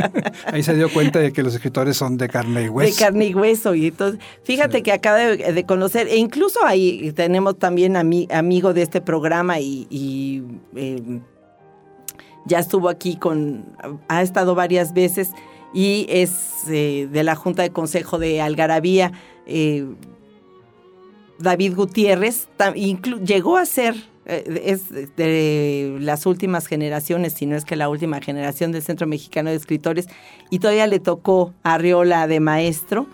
Ahí 0.46 0.64
se 0.64 0.74
dio 0.74 0.92
cuenta 0.92 1.20
de 1.20 1.34
que 1.34 1.44
los 1.44 1.54
escritores 1.54 1.98
son 1.98 2.18
de 2.18 2.30
carne 2.30 2.64
y 2.64 2.70
hueso. 2.70 2.96
De 2.96 3.00
carne 3.00 3.26
y 3.26 3.34
hueso. 3.34 3.76
Y 3.76 3.88
entonces, 3.88 4.20
fíjate 4.44 4.84
que 4.84 4.92
acaba 4.92 5.18
de, 5.18 5.66
conocer, 5.66 6.08
e 6.08 6.18
incluso 6.18 6.66
ahí 6.66 7.12
tenemos 7.12 7.60
también 7.60 7.98
amigo 7.98 8.74
de 8.74 8.82
este 8.82 9.02
programa 9.02 9.60
y, 9.60 10.44
em, 10.76 11.22
ya 12.46 12.60
estuvo 12.60 12.90
aquí 12.90 13.18
con, 13.18 13.66
ha 14.08 14.22
estado 14.22 14.56
varias 14.56 14.94
veces 14.94 15.32
y 15.74 16.06
es 16.10 16.32
eh, 16.70 17.10
de 17.12 17.24
la 17.24 17.36
Junta 17.36 17.64
de 17.64 17.72
Consejo 17.72 18.18
de 18.18 18.40
Algarabía. 18.40 19.12
Eh, 19.46 19.86
David 21.40 21.76
Gutiérrez 21.76 22.48
llegó 23.24 23.58
a 23.58 23.66
ser, 23.66 23.96
eh, 24.26 24.62
es 24.66 24.90
de 25.16 25.98
las 26.00 26.26
últimas 26.26 26.68
generaciones, 26.68 27.34
si 27.34 27.46
no 27.46 27.56
es 27.56 27.66
que 27.66 27.76
la 27.76 27.90
última 27.90 28.22
generación 28.22 28.72
del 28.72 28.82
Centro 28.82 29.08
Mexicano 29.08 29.50
de 29.50 29.56
Escritores, 29.56 30.08
y 30.50 30.60
todavía 30.60 30.88
le 30.88 31.00
tocó 31.00 31.54
a 31.64 31.76
Arriola 31.76 32.28
de 32.28 32.40
maestro. 32.40 33.08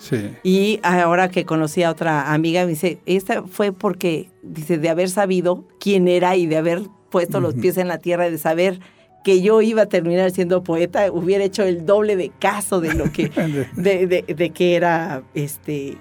Y 0.43 0.79
ahora 0.83 1.29
que 1.29 1.45
conocí 1.45 1.83
a 1.83 1.91
otra 1.91 2.33
amiga, 2.33 2.63
me 2.63 2.69
dice, 2.69 2.99
esta 3.05 3.43
fue 3.43 3.71
porque, 3.71 4.29
dice, 4.43 4.77
de 4.77 4.89
haber 4.89 5.09
sabido 5.09 5.67
quién 5.79 6.07
era 6.07 6.35
y 6.35 6.45
de 6.45 6.57
haber 6.57 6.81
puesto 7.09 7.39
los 7.39 7.55
pies 7.55 7.77
en 7.77 7.87
la 7.87 7.97
tierra, 7.97 8.29
de 8.29 8.37
saber 8.37 8.79
que 9.23 9.41
yo 9.41 9.61
iba 9.61 9.83
a 9.83 9.85
terminar 9.87 10.31
siendo 10.31 10.63
poeta, 10.63 11.11
hubiera 11.11 11.43
hecho 11.43 11.63
el 11.63 11.85
doble 11.85 12.15
de 12.15 12.31
caso 12.39 12.81
de 12.81 12.93
lo 12.93 13.11
que, 13.11 13.29
de, 13.75 14.07
de 14.07 14.49
que 14.51 14.75
era 14.75 15.23
este 15.35 15.97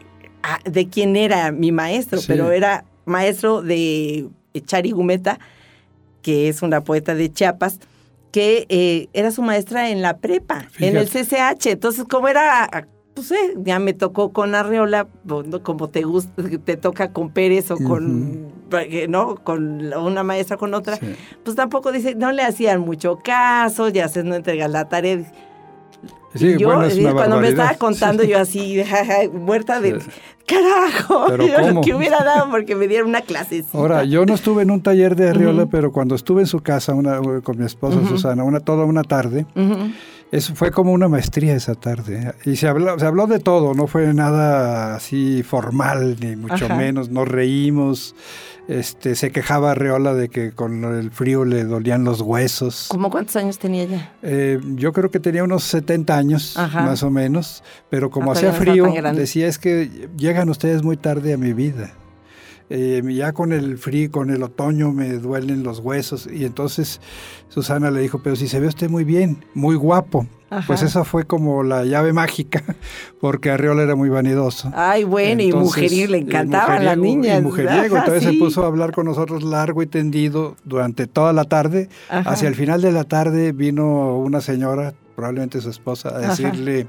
de 0.64 0.88
quién 0.88 1.16
era 1.16 1.52
mi 1.52 1.72
maestro, 1.72 2.20
pero 2.26 2.50
era 2.50 2.84
maestro 3.04 3.62
de 3.62 4.28
Chari 4.66 4.90
Gumeta, 4.90 5.38
que 6.22 6.48
es 6.48 6.62
una 6.62 6.82
poeta 6.82 7.14
de 7.14 7.32
Chiapas, 7.32 7.78
que 8.32 8.66
eh, 8.68 9.08
era 9.12 9.30
su 9.30 9.42
maestra 9.42 9.90
en 9.90 10.02
la 10.02 10.18
prepa, 10.18 10.66
en 10.78 10.96
el 10.96 11.08
CCH. 11.08 11.66
Entonces, 11.66 12.04
como 12.08 12.28
era, 12.28 12.86
pues 13.14 13.32
eh, 13.32 13.54
ya 13.56 13.78
me 13.78 13.92
tocó 13.92 14.32
con 14.32 14.54
Arreola, 14.54 15.08
como 15.62 15.88
te 15.88 16.02
gusta, 16.02 16.42
te 16.64 16.76
toca 16.76 17.12
con 17.12 17.30
Pérez 17.30 17.70
o 17.70 17.76
con, 17.76 18.52
¿no? 19.08 19.34
Con 19.36 19.92
una 19.92 20.22
maestra 20.22 20.56
con 20.56 20.74
otra, 20.74 20.98
pues 21.44 21.56
tampoco 21.56 21.92
dice, 21.92 22.14
no 22.14 22.32
le 22.32 22.42
hacían 22.42 22.80
mucho 22.80 23.18
caso, 23.18 23.88
ya 23.88 24.08
se 24.08 24.22
no 24.22 24.34
entrega 24.34 24.68
la 24.68 24.88
tarea 24.88 25.24
Sí, 26.34 26.56
yo, 26.58 26.68
bueno, 26.68 26.84
es 26.84 26.96
una 26.96 27.12
cuando 27.12 27.40
me 27.40 27.48
estaba 27.48 27.74
contando, 27.74 28.22
yo 28.22 28.38
así, 28.38 28.82
muerta 29.32 29.80
de 29.80 30.00
carajo, 30.46 31.28
lo 31.72 31.80
que 31.80 31.94
hubiera 31.94 32.22
dado 32.22 32.50
porque 32.50 32.74
me 32.74 32.86
dieron 32.88 33.08
una 33.08 33.22
clase. 33.22 33.64
Ahora, 33.72 34.04
yo 34.04 34.24
no 34.26 34.34
estuve 34.34 34.62
en 34.62 34.70
un 34.70 34.80
taller 34.80 35.16
de 35.16 35.28
Arriola, 35.28 35.66
pero 35.66 35.92
cuando 35.92 36.14
estuve 36.14 36.42
en 36.42 36.46
su 36.46 36.60
casa 36.60 36.94
una, 36.94 37.20
con 37.42 37.58
mi 37.58 37.64
esposa 37.64 37.98
Susana, 38.08 38.44
una, 38.44 38.60
toda 38.60 38.84
una 38.84 39.02
tarde, 39.02 39.46
eso 40.32 40.54
fue 40.54 40.70
como 40.70 40.92
una 40.92 41.08
maestría 41.08 41.56
esa 41.56 41.74
tarde. 41.74 42.34
Y 42.44 42.56
se 42.56 42.68
habló, 42.68 42.98
se 42.98 43.06
habló 43.06 43.26
de 43.26 43.40
todo, 43.40 43.74
no 43.74 43.86
fue 43.86 44.14
nada 44.14 44.94
así 44.94 45.42
formal, 45.42 46.16
ni 46.20 46.36
mucho 46.36 46.68
menos, 46.68 47.10
nos 47.10 47.26
reímos. 47.26 48.14
Este, 48.68 49.16
se 49.16 49.32
quejaba 49.32 49.74
Reola 49.74 50.14
de 50.14 50.28
que 50.28 50.52
con 50.52 50.84
el 50.84 51.10
frío 51.10 51.44
le 51.44 51.64
dolían 51.64 52.04
los 52.04 52.20
huesos. 52.20 52.86
¿Cómo 52.88 53.10
cuántos 53.10 53.34
años 53.34 53.58
tenía 53.58 53.82
ella? 53.82 54.12
Eh, 54.22 54.60
yo 54.76 54.92
creo 54.92 55.10
que 55.10 55.18
tenía 55.18 55.42
unos 55.42 55.64
70 55.64 56.16
años, 56.16 56.54
más 56.74 57.02
o 57.02 57.10
menos, 57.10 57.64
pero 57.88 58.10
como 58.10 58.30
ah, 58.30 58.34
hacía 58.34 58.52
frío, 58.52 58.86
decía 59.12 59.48
es 59.48 59.58
que 59.58 60.08
llegan 60.16 60.48
ustedes 60.48 60.84
muy 60.84 60.96
tarde 60.96 61.32
a 61.32 61.36
mi 61.36 61.52
vida. 61.52 61.90
Eh, 62.72 63.02
ya 63.12 63.32
con 63.32 63.52
el 63.52 63.78
frío, 63.78 64.12
con 64.12 64.30
el 64.30 64.44
otoño 64.44 64.92
me 64.92 65.08
duelen 65.14 65.64
los 65.64 65.80
huesos. 65.80 66.28
Y 66.32 66.44
entonces 66.44 67.00
Susana 67.48 67.90
le 67.90 68.00
dijo, 68.00 68.20
pero 68.22 68.36
si 68.36 68.46
se 68.46 68.60
ve 68.60 68.68
usted 68.68 68.88
muy 68.88 69.02
bien, 69.02 69.44
muy 69.54 69.74
guapo. 69.74 70.26
Pues 70.66 70.82
esa 70.82 71.04
fue 71.04 71.24
como 71.24 71.62
la 71.62 71.84
llave 71.84 72.12
mágica, 72.12 72.64
porque 73.20 73.50
Arriola 73.50 73.84
era 73.84 73.94
muy 73.94 74.08
vanidoso. 74.08 74.72
Ay, 74.74 75.04
bueno, 75.04 75.42
y 75.42 75.52
mujeril, 75.52 76.10
le 76.10 76.18
encantaban 76.18 76.84
las 76.84 76.98
niñas. 76.98 77.38
Y 77.38 77.42
mujeriego, 77.42 77.96
entonces 77.96 78.24
se 78.24 78.32
puso 78.32 78.64
a 78.64 78.66
hablar 78.66 78.90
con 78.90 79.06
nosotros 79.06 79.44
largo 79.44 79.80
y 79.82 79.86
tendido 79.86 80.56
durante 80.64 81.06
toda 81.06 81.32
la 81.32 81.44
tarde. 81.44 81.88
Hacia 82.08 82.48
el 82.48 82.56
final 82.56 82.82
de 82.82 82.90
la 82.90 83.04
tarde 83.04 83.52
vino 83.52 84.16
una 84.16 84.40
señora, 84.40 84.92
probablemente 85.14 85.60
su 85.60 85.70
esposa, 85.70 86.16
a 86.16 86.18
decirle 86.18 86.88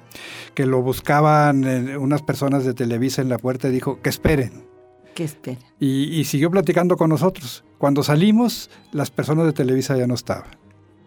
que 0.56 0.66
lo 0.66 0.82
buscaban 0.82 1.64
unas 1.98 2.24
personas 2.24 2.66
de 2.66 2.74
Televisa 2.74 3.22
en 3.22 3.30
la 3.30 3.38
puerta 3.38 3.68
y 3.68 3.72
dijo 3.72 4.00
que 4.02 4.10
esperen. 4.10 4.71
Que 5.14 5.24
esperen. 5.24 5.60
Y, 5.80 6.20
y 6.20 6.26
siguió 6.26 6.50
platicando 6.52 6.98
con 6.98 7.10
nosotros. 7.10 7.64
Cuando 7.78 8.04
salimos, 8.04 8.70
las 8.92 9.12
personas 9.12 9.46
de 9.46 9.54
Televisa 9.54 9.98
ya 9.98 10.08
no 10.08 10.16
estaban. 10.16 10.62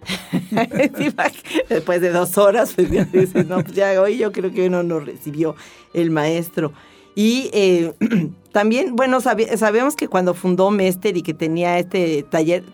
Después 1.69 2.01
de 2.01 2.11
dos 2.11 2.37
horas, 2.39 2.73
pues 2.75 2.91
ya 2.91 3.07
no, 3.47 3.63
pues 3.63 3.73
ya 3.73 4.01
hoy 4.01 4.19
yo 4.19 4.33
creo 4.33 4.53
que 4.53 4.69
no 4.69 5.01
recibió 5.01 5.57
el 5.93 6.11
maestro. 6.11 6.73
Y 7.15 7.51
eh, 7.53 7.93
también, 8.53 8.97
bueno, 8.97 9.21
sabemos 9.21 9.97
que 9.97 10.09
cuando 10.09 10.35
fundó 10.35 10.71
Mester 10.71 11.17
y 11.17 11.23
que 11.23 11.35
tenía 11.35 11.79
este 11.79 12.25
taller, 12.25 12.65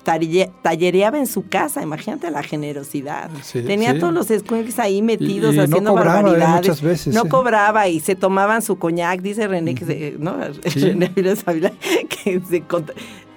tallereaba 0.62 1.18
en 1.18 1.26
su 1.26 1.48
casa, 1.48 1.82
imagínate 1.82 2.30
la 2.30 2.42
generosidad. 2.42 3.30
tenía 3.52 3.98
todos 3.98 4.12
los 4.12 4.30
escuelos 4.30 4.78
ahí 4.78 5.02
metidos 5.02 5.58
haciendo 5.58 5.90
no 5.90 5.96
cobraba, 5.96 6.20
eh, 6.20 6.22
barbaridades. 6.22 6.82
veces, 6.82 7.14
no 7.14 7.26
cobraba 7.26 7.88
y 7.88 8.00
se 8.00 8.14
tomaban 8.14 8.62
su 8.62 8.78
coñac, 8.78 9.20
dice 9.20 9.46
René, 9.46 9.74
que, 9.74 10.16
¿no? 10.18 10.36
René 10.74 11.12
que 11.12 12.42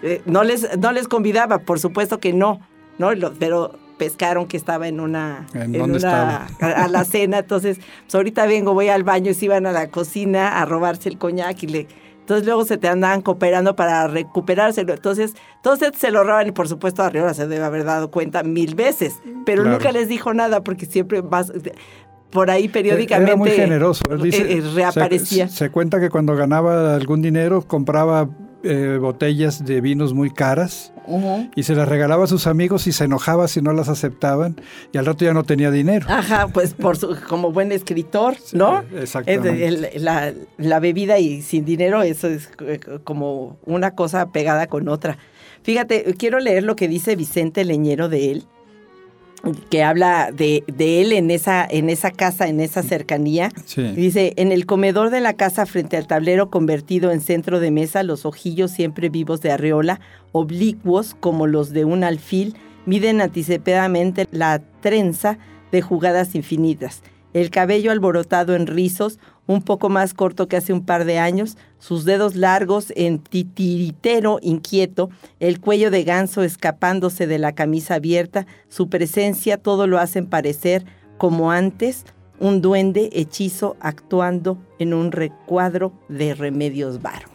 eh, 0.02 0.22
no, 0.26 0.44
les, 0.44 0.78
no 0.78 0.92
les 0.92 1.08
convidaba, 1.08 1.60
por 1.60 1.80
supuesto 1.80 2.20
que 2.20 2.34
no, 2.34 2.60
¿no? 2.98 3.12
pero 3.40 3.80
pescaron 3.98 4.48
que 4.48 4.58
estaba 4.58 4.88
en 4.88 5.00
una, 5.00 5.48
¿En, 5.54 5.80
una 5.82 6.48
A, 6.60 6.88
la 6.88 7.04
cena, 7.06 7.40
entonces 7.40 7.80
pues 8.04 8.16
ahorita 8.16 8.46
vengo, 8.46 8.74
voy 8.74 8.90
al 8.90 9.04
baño 9.04 9.32
y 9.32 9.34
se 9.34 9.46
iban 9.46 9.66
a 9.66 9.72
la 9.72 9.90
cocina 9.90 10.62
a 10.62 10.66
robarse 10.66 11.10
el 11.10 11.18
coñac 11.18 11.62
y 11.64 11.68
le 11.68 11.88
entonces 12.24 12.46
luego 12.46 12.64
se 12.64 12.78
te 12.78 12.88
andaban 12.88 13.22
cooperando 13.22 13.76
para 13.76 14.08
recuperárselo. 14.08 14.94
Entonces, 14.94 15.34
todos 15.62 15.80
se 15.98 16.10
lo 16.10 16.24
roban 16.24 16.48
y 16.48 16.52
por 16.52 16.70
supuesto 16.70 17.04
Arriola 17.04 17.34
se 17.34 17.48
debe 17.48 17.66
haber 17.66 17.84
dado 17.84 18.12
cuenta 18.12 18.44
mil 18.44 18.76
veces, 18.76 19.20
pero 19.46 19.66
nunca 19.66 19.92
les 19.92 20.08
dijo 20.08 20.34
nada 20.34 20.64
porque 20.64 20.86
siempre 20.86 21.20
vas 21.20 21.52
por 22.30 22.50
ahí 22.50 22.70
periódicamente 22.70 23.32
Era 23.32 23.38
muy 23.38 23.52
generoso. 23.52 24.06
Eh, 24.10 24.30
eh, 24.32 24.64
reaparecía. 24.74 25.50
Se, 25.50 25.58
se, 25.58 25.70
cuenta 25.70 26.00
que 26.00 26.10
cuando 26.10 26.36
ganaba 26.36 26.96
algún 26.96 27.22
dinero 27.22 27.62
compraba 27.62 28.30
eh, 28.64 28.98
botellas 29.00 29.66
de 29.66 29.82
vinos 29.82 30.14
muy 30.14 30.32
caras 30.32 30.94
y 31.56 31.64
se 31.64 31.76
las 31.76 31.88
regalaba 31.88 32.24
a 32.24 32.28
sus 32.28 32.48
amigos 32.48 32.88
y 32.88 32.92
se 32.94 33.04
enojaba 33.04 33.48
si 33.48 33.62
no 33.62 33.74
las 33.74 33.90
aceptaban 33.90 34.56
y 34.92 34.98
al 34.98 35.06
rato 35.06 35.26
ya 35.26 35.34
no 35.34 35.44
tenía 35.44 35.70
dinero. 35.70 36.06
Ajá, 36.10 36.48
pues 36.48 36.74
por 36.74 36.98
como 37.28 37.52
buen 37.52 37.72
escritor, 37.72 38.36
¿no? 38.54 38.84
exactamente. 38.96 40.00
la, 40.00 40.34
la 40.58 40.80
bebida 40.80 41.20
y 41.20 41.42
sin 41.42 41.66
dinero, 41.66 42.02
eso 42.04 42.28
es 42.28 42.50
eh, 42.66 42.80
como 43.04 43.58
una 43.66 43.96
cosa 43.96 44.32
pegada 44.32 44.68
con 44.68 44.88
otra. 44.88 45.18
Fíjate, 45.64 46.14
quiero 46.18 46.40
leer 46.40 46.64
lo 46.64 46.76
que 46.76 46.88
dice 46.88 47.16
Vicente 47.16 47.66
Leñero 47.66 48.10
de 48.10 48.32
él 48.32 48.48
que 49.70 49.84
habla 49.84 50.32
de, 50.32 50.64
de, 50.68 51.02
él 51.02 51.12
en 51.12 51.30
esa, 51.30 51.66
en 51.70 51.90
esa 51.90 52.12
casa, 52.12 52.48
en 52.48 52.60
esa 52.60 52.82
cercanía. 52.82 53.50
Dice, 53.76 54.34
en 54.38 54.52
el 54.52 54.66
comedor 54.66 55.10
de 55.10 55.20
la 55.20 55.34
casa 55.34 55.66
frente 55.66 55.98
al 55.98 56.08
tablero 56.08 56.50
convertido 56.50 57.12
en 57.12 57.20
centro 57.20 57.60
de 57.60 57.72
mesa, 57.72 58.04
los 58.04 58.26
ojillos 58.26 58.72
siempre 58.72 59.10
vivos 59.10 59.42
de 59.42 59.52
arreola, 59.52 60.00
oblicuos 60.32 61.16
como 61.20 61.46
los 61.46 61.72
de 61.72 61.84
un 61.84 62.04
alfil, 62.04 62.56
miden 62.86 63.22
anticipadamente 63.22 64.28
la 64.32 64.62
trenza 64.82 65.38
de 65.72 65.82
jugadas 65.82 66.36
infinitas. 66.36 67.02
El 67.34 67.50
cabello 67.50 67.92
alborotado 67.92 68.56
en 68.56 68.68
rizos, 68.68 69.20
un 69.48 69.62
poco 69.62 69.90
más 69.90 70.14
corto 70.14 70.48
que 70.48 70.58
hace 70.58 70.74
un 70.74 70.86
par 70.86 71.06
de 71.06 71.20
años, 71.20 71.58
sus 71.80 72.06
dedos 72.06 72.36
largos 72.36 72.94
en 72.96 73.20
titiritero 73.20 74.40
inquieto, 74.42 75.10
el 75.40 75.60
cuello 75.60 75.92
de 75.92 76.04
ganso 76.04 76.44
escapándose 76.44 77.28
de 77.28 77.40
la 77.40 77.54
camisa 77.54 77.96
abierta, 77.96 78.46
su 78.70 78.90
presencia 78.90 79.58
todo 79.58 79.88
lo 79.88 80.00
hacen 80.00 80.28
parecer 80.28 80.86
como 81.18 81.52
antes, 81.52 82.06
un 82.40 82.62
duende 82.62 83.10
hechizo 83.14 83.76
actuando 83.80 84.58
en 84.80 84.94
un 84.94 85.12
recuadro 85.12 85.94
de 86.10 86.34
remedios 86.34 87.02
varo. 87.02 87.33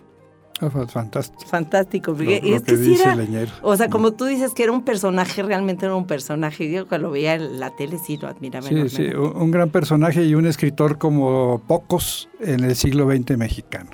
Ah, 0.60 0.70
fantástico. 0.70 1.46
Fantástico. 1.46 2.16
es 2.18 2.62
que, 2.62 3.46
o 3.62 3.76
sea, 3.76 3.88
como 3.88 4.12
tú 4.12 4.24
dices 4.24 4.52
que 4.54 4.64
era 4.64 4.72
un 4.72 4.82
personaje, 4.82 5.42
realmente 5.42 5.86
era 5.86 5.94
un 5.94 6.06
personaje. 6.06 6.70
Yo 6.70 6.88
cuando 6.88 7.08
lo 7.08 7.12
veía 7.12 7.34
en 7.34 7.60
la 7.60 7.74
tele 7.76 7.98
sí 7.98 8.16
lo 8.16 8.28
admiraba. 8.28 8.68
Sí, 8.68 8.88
sí, 8.88 9.06
un, 9.08 9.50
gran 9.50 9.70
personaje 9.70 10.24
y 10.24 10.34
un 10.34 10.46
escritor 10.46 10.98
como 10.98 11.62
pocos 11.66 12.28
en 12.40 12.64
el 12.64 12.74
siglo 12.74 13.08
XX 13.08 13.38
mexicano. 13.38 13.90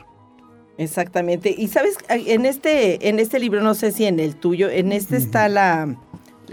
Exactamente. 0.78 1.54
Y 1.56 1.68
sabes, 1.68 1.98
en 2.08 2.46
este, 2.46 3.08
en 3.08 3.18
este 3.18 3.38
libro, 3.38 3.60
no 3.62 3.74
sé 3.74 3.92
si 3.92 4.06
en 4.06 4.18
el 4.18 4.34
tuyo, 4.34 4.70
en 4.70 4.92
este 4.92 5.16
está 5.16 5.48
la, 5.48 5.96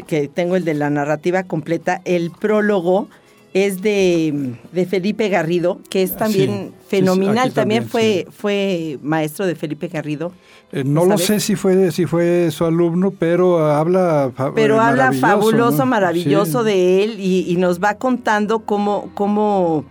que 0.07 0.27
tengo 0.27 0.57
el 0.57 0.65
de 0.65 0.73
la 0.73 0.89
narrativa 0.89 1.43
completa, 1.43 2.01
el 2.05 2.31
prólogo 2.31 3.07
es 3.53 3.81
de, 3.81 4.55
Felipe 4.89 5.27
Garrido, 5.29 5.79
que 5.89 6.03
es 6.03 6.15
también 6.15 6.73
fenomenal. 6.87 7.51
también, 7.51 7.85
fue, 7.85 8.27
fue 8.31 8.97
maestro 9.01 9.45
de 9.45 9.55
Felipe 9.55 9.87
Garrido. 9.87 10.31
Eh, 10.71 10.83
no 10.85 11.05
lo 11.05 11.17
sé 11.17 11.41
si 11.41 11.55
fue, 11.55 11.91
si 11.91 12.05
fue 12.05 12.49
su 12.51 12.63
alumno, 12.63 13.11
pero 13.11 13.65
habla 13.65 14.31
Pero 14.55 14.79
habla 14.79 15.11
fabuloso, 15.11 15.85
maravilloso 15.85 16.63
de 16.63 17.03
él 17.03 17.19
y, 17.19 17.55
nos 17.57 17.81
va 17.81 17.95
contando 17.95 18.59
cómo, 18.59 19.11
cómo 19.13 19.83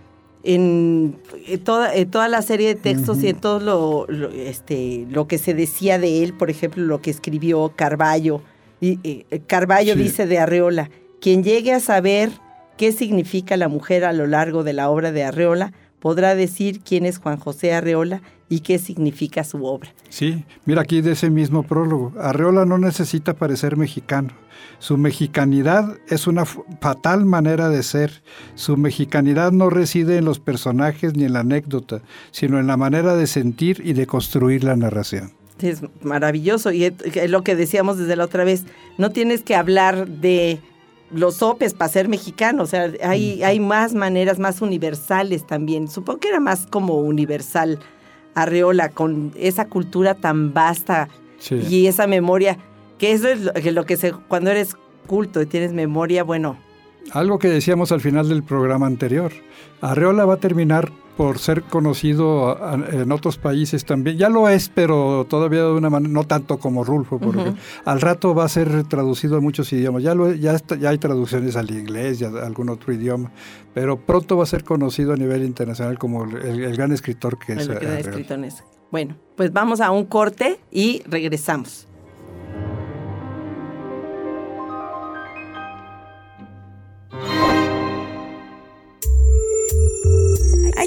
en, 0.43 1.15
toda, 1.63 1.91
toda 2.09 2.27
la 2.27 2.41
serie 2.41 2.69
de 2.69 2.75
textos 2.75 3.21
y 3.21 3.29
en 3.29 3.35
todo 3.35 3.59
lo, 3.59 4.29
este, 4.33 5.05
lo 5.09 5.27
que 5.27 5.37
se 5.37 5.53
decía 5.53 5.99
de 5.99 6.23
él, 6.23 6.33
por 6.33 6.49
ejemplo, 6.49 6.83
lo 6.83 6.99
que 6.99 7.11
escribió 7.11 7.71
Carballo. 7.75 8.41
Y, 8.79 9.25
Carballo 9.45 9.95
dice 9.95 10.25
de 10.25 10.39
Arreola, 10.39 10.89
quien 11.21 11.43
llegue 11.43 11.71
a 11.73 11.79
saber 11.79 12.31
qué 12.81 12.91
significa 12.91 13.57
la 13.57 13.67
mujer 13.67 14.03
a 14.05 14.11
lo 14.11 14.25
largo 14.25 14.63
de 14.63 14.73
la 14.73 14.89
obra 14.89 15.11
de 15.11 15.23
Arreola, 15.23 15.71
podrá 15.99 16.33
decir 16.33 16.79
quién 16.79 17.05
es 17.05 17.19
Juan 17.19 17.37
José 17.37 17.75
Arreola 17.75 18.23
y 18.49 18.61
qué 18.61 18.79
significa 18.79 19.43
su 19.43 19.65
obra. 19.65 19.93
Sí, 20.09 20.45
mira 20.65 20.81
aquí 20.81 21.01
de 21.01 21.11
ese 21.11 21.29
mismo 21.29 21.61
prólogo. 21.61 22.11
Arreola 22.19 22.65
no 22.65 22.79
necesita 22.79 23.35
parecer 23.35 23.77
mexicano. 23.77 24.29
Su 24.79 24.97
mexicanidad 24.97 25.95
es 26.09 26.25
una 26.25 26.45
fatal 26.45 27.23
manera 27.23 27.69
de 27.69 27.83
ser. 27.83 28.23
Su 28.55 28.77
mexicanidad 28.77 29.51
no 29.51 29.69
reside 29.69 30.17
en 30.17 30.25
los 30.25 30.39
personajes 30.39 31.15
ni 31.15 31.25
en 31.25 31.33
la 31.33 31.41
anécdota, 31.41 32.01
sino 32.31 32.59
en 32.59 32.65
la 32.65 32.77
manera 32.77 33.15
de 33.15 33.27
sentir 33.27 33.79
y 33.85 33.93
de 33.93 34.07
construir 34.07 34.63
la 34.63 34.75
narración. 34.75 35.33
Es 35.61 35.83
maravilloso 36.01 36.71
y 36.71 36.85
es 36.85 37.29
lo 37.29 37.43
que 37.43 37.55
decíamos 37.55 37.99
desde 37.99 38.15
la 38.15 38.25
otra 38.25 38.43
vez. 38.43 38.65
No 38.97 39.11
tienes 39.11 39.43
que 39.43 39.53
hablar 39.53 40.07
de 40.07 40.61
los 41.13 41.35
sopes 41.35 41.73
para 41.73 41.91
ser 41.91 42.07
mexicano. 42.07 42.63
O 42.63 42.67
sea, 42.67 42.91
hay, 43.03 43.43
hay 43.43 43.59
más 43.59 43.93
maneras, 43.93 44.39
más 44.39 44.61
universales 44.61 45.45
también. 45.45 45.87
Supongo 45.87 46.19
que 46.19 46.29
era 46.29 46.39
más 46.39 46.67
como 46.67 46.99
universal 46.99 47.79
Arreola, 48.35 48.89
con 48.89 49.33
esa 49.35 49.67
cultura 49.67 50.15
tan 50.15 50.53
vasta 50.53 51.09
y 51.49 51.87
esa 51.87 52.07
memoria, 52.07 52.57
que 52.97 53.11
eso 53.13 53.27
es 53.27 53.41
lo, 53.73 53.85
que 53.85 53.97
se, 53.97 54.11
cuando 54.11 54.51
eres 54.51 54.75
culto 55.07 55.41
y 55.41 55.45
tienes 55.45 55.73
memoria, 55.73 56.23
bueno. 56.23 56.57
Algo 57.11 57.39
que 57.39 57.49
decíamos 57.49 57.91
al 57.91 57.99
final 57.99 58.29
del 58.29 58.43
programa 58.43 58.85
anterior. 58.85 59.31
Arreola 59.81 60.25
va 60.25 60.35
a 60.35 60.37
terminar 60.37 60.91
por 61.17 61.39
ser 61.39 61.63
conocido 61.63 62.57
en 62.91 63.11
otros 63.11 63.37
países 63.37 63.85
también. 63.85 64.17
Ya 64.17 64.29
lo 64.29 64.49
es, 64.49 64.69
pero 64.69 65.25
todavía 65.29 65.63
de 65.63 65.71
una 65.71 65.89
manera, 65.89 66.11
no 66.11 66.23
tanto 66.23 66.57
como 66.57 66.83
Rulfo, 66.83 67.19
porque 67.19 67.53
al 67.85 68.01
rato 68.01 68.33
va 68.33 68.45
a 68.45 68.49
ser 68.49 68.83
traducido 68.85 69.37
a 69.37 69.41
muchos 69.41 69.71
idiomas. 69.73 70.03
Ya, 70.03 70.15
lo, 70.15 70.33
ya, 70.33 70.57
ya 70.79 70.89
hay 70.89 70.97
traducciones 70.97 71.55
al 71.55 71.69
inglés 71.71 72.21
y 72.21 72.25
a 72.25 72.29
algún 72.45 72.69
otro 72.69 72.93
idioma, 72.93 73.31
pero 73.73 73.97
pronto 73.97 74.37
va 74.37 74.43
a 74.43 74.47
ser 74.47 74.63
conocido 74.63 75.13
a 75.13 75.17
nivel 75.17 75.43
internacional 75.43 75.97
como 75.97 76.23
el, 76.23 76.75
gran 76.75 76.91
escritor 76.91 77.37
que 77.37 77.53
es. 77.53 77.69
Bueno, 78.91 79.15
pues 79.35 79.53
vamos 79.53 79.79
a 79.79 79.91
un 79.91 80.05
corte 80.05 80.59
y 80.69 81.01
regresamos. 81.05 81.87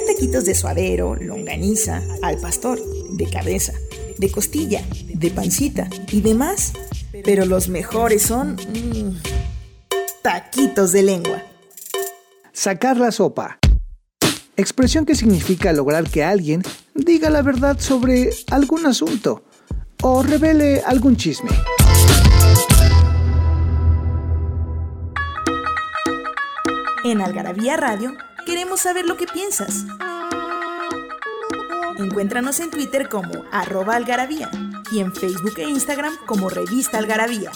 Taquitos 0.05 0.45
de 0.45 0.55
suadero, 0.55 1.15
longaniza, 1.15 2.01
al 2.21 2.37
pastor, 2.37 2.79
de 3.11 3.29
cabeza, 3.29 3.73
de 4.17 4.31
costilla, 4.31 4.83
de 5.13 5.31
pancita 5.31 5.89
y 6.11 6.21
demás. 6.21 6.73
Pero 7.23 7.45
los 7.45 7.69
mejores 7.69 8.21
son 8.21 8.55
mm, 8.55 9.21
taquitos 10.21 10.91
de 10.91 11.03
lengua. 11.03 11.43
Sacar 12.53 12.97
la 12.97 13.11
sopa. 13.11 13.59
Expresión 14.57 15.05
que 15.05 15.15
significa 15.15 15.73
lograr 15.73 16.09
que 16.09 16.23
alguien 16.23 16.63
diga 16.93 17.29
la 17.29 17.41
verdad 17.41 17.79
sobre 17.79 18.29
algún 18.51 18.85
asunto 18.85 19.43
o 20.01 20.23
revele 20.23 20.81
algún 20.85 21.17
chisme. 21.17 21.49
En 27.03 27.21
Algarabía 27.21 27.77
Radio 27.77 28.15
Queremos 28.45 28.81
saber 28.81 29.07
lo 29.07 29.17
que 29.17 29.25
piensas. 29.25 29.85
Encuéntranos 31.97 32.59
en 32.59 32.69
Twitter 32.69 33.09
como 33.09 33.43
arroba 33.51 33.95
algarabía 33.95 34.51
y 34.91 34.99
en 34.99 35.13
Facebook 35.13 35.55
e 35.57 35.63
Instagram 35.63 36.13
como 36.27 36.49
revista 36.49 36.99
algarabía. 36.99 37.51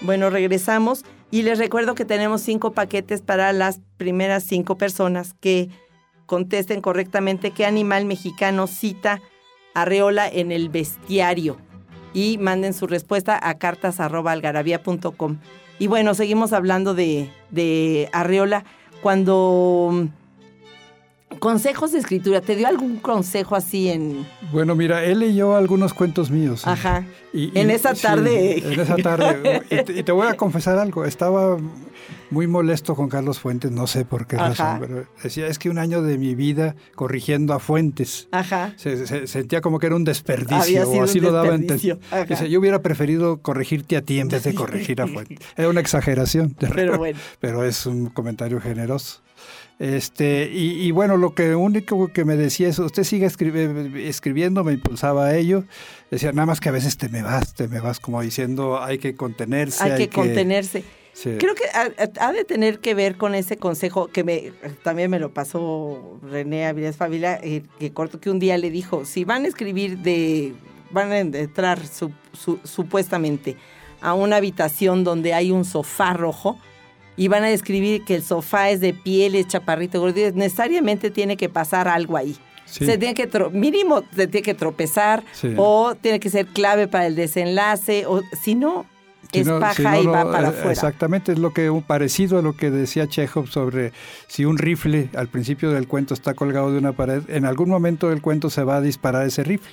Bueno, 0.00 0.28
regresamos 0.28 1.04
y 1.30 1.42
les 1.42 1.58
recuerdo 1.58 1.94
que 1.94 2.04
tenemos 2.04 2.40
cinco 2.40 2.72
paquetes 2.72 3.22
para 3.22 3.52
las 3.52 3.80
primeras 3.96 4.42
cinco 4.42 4.76
personas 4.76 5.34
que 5.40 5.70
contesten 6.26 6.80
correctamente 6.80 7.52
qué 7.52 7.64
animal 7.64 8.06
mexicano 8.06 8.66
cita 8.66 9.20
Arreola 9.72 10.28
en 10.28 10.50
el 10.50 10.68
bestiario 10.68 11.58
y 12.14 12.38
manden 12.38 12.72
su 12.72 12.86
respuesta 12.86 13.38
a 13.42 13.58
cartas.algarabía.com. 13.58 15.38
Y 15.78 15.88
bueno, 15.88 16.14
seguimos 16.14 16.54
hablando 16.54 16.94
de, 16.94 17.28
de 17.50 18.08
Arreola. 18.12 18.64
Cuando 19.02 20.08
consejos 21.38 21.92
de 21.92 21.98
escritura, 21.98 22.40
¿te 22.40 22.56
dio 22.56 22.66
algún 22.66 22.96
consejo 22.96 23.56
así 23.56 23.88
en...? 23.88 24.26
Bueno, 24.52 24.74
mira, 24.74 25.04
él 25.04 25.20
leyó 25.20 25.56
algunos 25.56 25.94
cuentos 25.94 26.30
míos. 26.30 26.66
Ajá. 26.66 27.04
Y, 27.32 27.56
en 27.58 27.70
esa 27.70 27.94
tarde. 27.94 28.58
en 28.58 28.80
esa 28.80 28.96
tarde. 28.96 29.62
y, 29.70 30.02
te, 30.02 30.12
voy 30.12 30.28
a 30.28 30.34
confesar 30.34 30.78
algo, 30.78 31.04
estaba 31.04 31.58
muy 32.30 32.46
molesto 32.46 32.94
con 32.94 33.08
Carlos 33.08 33.40
Fuentes, 33.40 33.70
no 33.70 33.86
sé 33.86 34.04
por 34.04 34.26
qué 34.26 34.36
razón, 34.36 34.78
pero 34.80 35.06
decía, 35.22 35.46
es 35.46 35.58
que 35.58 35.70
un 35.70 35.78
año 35.78 36.02
de 36.02 36.18
mi 36.18 36.34
vida 36.34 36.74
corrigiendo 36.94 37.54
a 37.54 37.58
Fuentes. 37.58 38.28
Ajá. 38.30 38.74
Se, 38.76 39.26
sentía 39.26 39.60
como 39.60 39.78
que 39.78 39.86
era 39.86 39.96
un 39.96 40.04
desperdicio, 40.04 40.88
o 40.88 41.02
así 41.02 41.20
lo 41.20 41.32
daba 41.32 41.54
entender. 41.54 41.98
yo 42.48 42.60
hubiera 42.60 42.82
preferido 42.82 43.38
corregirte 43.38 43.96
a 43.96 44.02
ti 44.02 44.20
en 44.20 44.28
vez 44.28 44.44
de 44.44 44.54
corregir 44.54 45.00
a 45.00 45.06
Fuentes. 45.06 45.38
Era 45.56 45.68
una 45.68 45.80
exageración, 45.80 46.54
pero, 46.58 46.98
bueno. 46.98 47.18
pero 47.40 47.64
es 47.64 47.86
un 47.86 48.06
comentario 48.06 48.60
generoso. 48.60 49.23
Este, 49.78 50.48
y, 50.52 50.90
bueno, 50.92 51.16
lo 51.16 51.34
que 51.34 51.56
único 51.56 52.08
que 52.12 52.24
me 52.24 52.36
decía 52.36 52.68
es, 52.68 52.78
usted 52.78 53.02
sigue 53.02 53.26
escribiendo, 53.26 54.62
me 54.62 54.72
impulsaba 54.72 55.26
a 55.26 55.36
ello. 55.36 55.64
Decía, 56.10 56.32
nada 56.32 56.46
más 56.46 56.60
que 56.60 56.68
a 56.68 56.72
veces 56.72 56.96
te 56.96 57.08
me 57.08 57.22
vas, 57.22 57.54
te 57.54 57.66
me 57.66 57.80
vas, 57.80 57.98
como 57.98 58.22
diciendo, 58.22 58.80
hay 58.80 58.98
que 58.98 59.16
contenerse. 59.16 59.82
Hay, 59.82 59.98
que, 59.98 60.08
contenerse. 60.08 60.84
Creo 61.22 61.54
que 61.54 61.64
ha, 61.72 62.32
de 62.32 62.44
tener 62.44 62.80
que 62.80 62.94
ver 62.94 63.16
con 63.16 63.34
ese 63.34 63.56
consejo 63.56 64.08
que 64.08 64.24
me 64.24 64.52
también 64.82 65.10
me 65.10 65.20
lo 65.20 65.32
pasó 65.32 66.18
René 66.22 66.66
Avilés 66.66 66.96
Favila, 66.96 67.38
eh, 67.40 67.62
que 67.78 67.92
corto 67.92 68.20
que 68.20 68.30
un 68.30 68.40
día 68.40 68.58
le 68.58 68.70
dijo, 68.70 69.04
si 69.04 69.24
van 69.24 69.44
a 69.44 69.48
escribir 69.48 69.98
de, 69.98 70.54
van 70.90 71.12
a 71.12 71.18
entrar 71.18 71.80
supuestamente 72.64 73.56
a 74.00 74.14
una 74.14 74.36
habitación 74.36 75.04
donde 75.04 75.34
hay 75.34 75.52
un 75.52 75.64
sofá 75.64 76.14
rojo, 76.14 76.58
y 77.16 77.28
van 77.28 77.44
a 77.44 77.48
describir 77.48 78.04
que 78.04 78.14
el 78.14 78.22
sofá 78.22 78.70
es 78.70 78.80
de 78.80 78.92
piel, 78.94 79.34
es 79.34 79.48
chaparrito, 79.48 80.00
gordito, 80.00 80.36
necesariamente 80.36 81.10
tiene 81.10 81.36
que 81.36 81.48
pasar 81.48 81.88
algo 81.88 82.16
ahí. 82.16 82.36
Se 82.66 82.98
tiene 82.98 83.14
que 83.14 83.28
mínimo 83.52 84.02
se 84.16 84.26
tiene 84.26 84.42
que 84.42 84.54
tropezar 84.54 85.22
o 85.56 85.94
tiene 85.94 86.18
que 86.18 86.30
ser 86.30 86.46
clave 86.46 86.88
para 86.88 87.06
el 87.06 87.14
desenlace 87.14 88.06
o 88.06 88.22
si 88.42 88.54
no 88.54 88.86
es 89.40 89.48
paja 89.48 90.00
y 90.00 90.06
va 90.06 90.30
para 90.30 90.48
afuera. 90.48 90.72
Exactamente, 90.72 91.32
es 91.32 91.38
lo 91.38 91.52
que 91.52 91.70
un 91.70 91.82
parecido 91.82 92.38
a 92.38 92.42
lo 92.42 92.56
que 92.56 92.70
decía 92.70 93.08
Chekhov 93.08 93.48
sobre 93.48 93.92
si 94.28 94.44
un 94.44 94.58
rifle 94.58 95.10
al 95.14 95.28
principio 95.28 95.70
del 95.70 95.88
cuento 95.88 96.14
está 96.14 96.34
colgado 96.34 96.72
de 96.72 96.78
una 96.78 96.92
pared, 96.92 97.22
en 97.28 97.44
algún 97.44 97.68
momento 97.68 98.10
del 98.10 98.22
cuento 98.22 98.50
se 98.50 98.64
va 98.64 98.76
a 98.76 98.80
disparar 98.80 99.26
ese 99.26 99.44
rifle. 99.44 99.72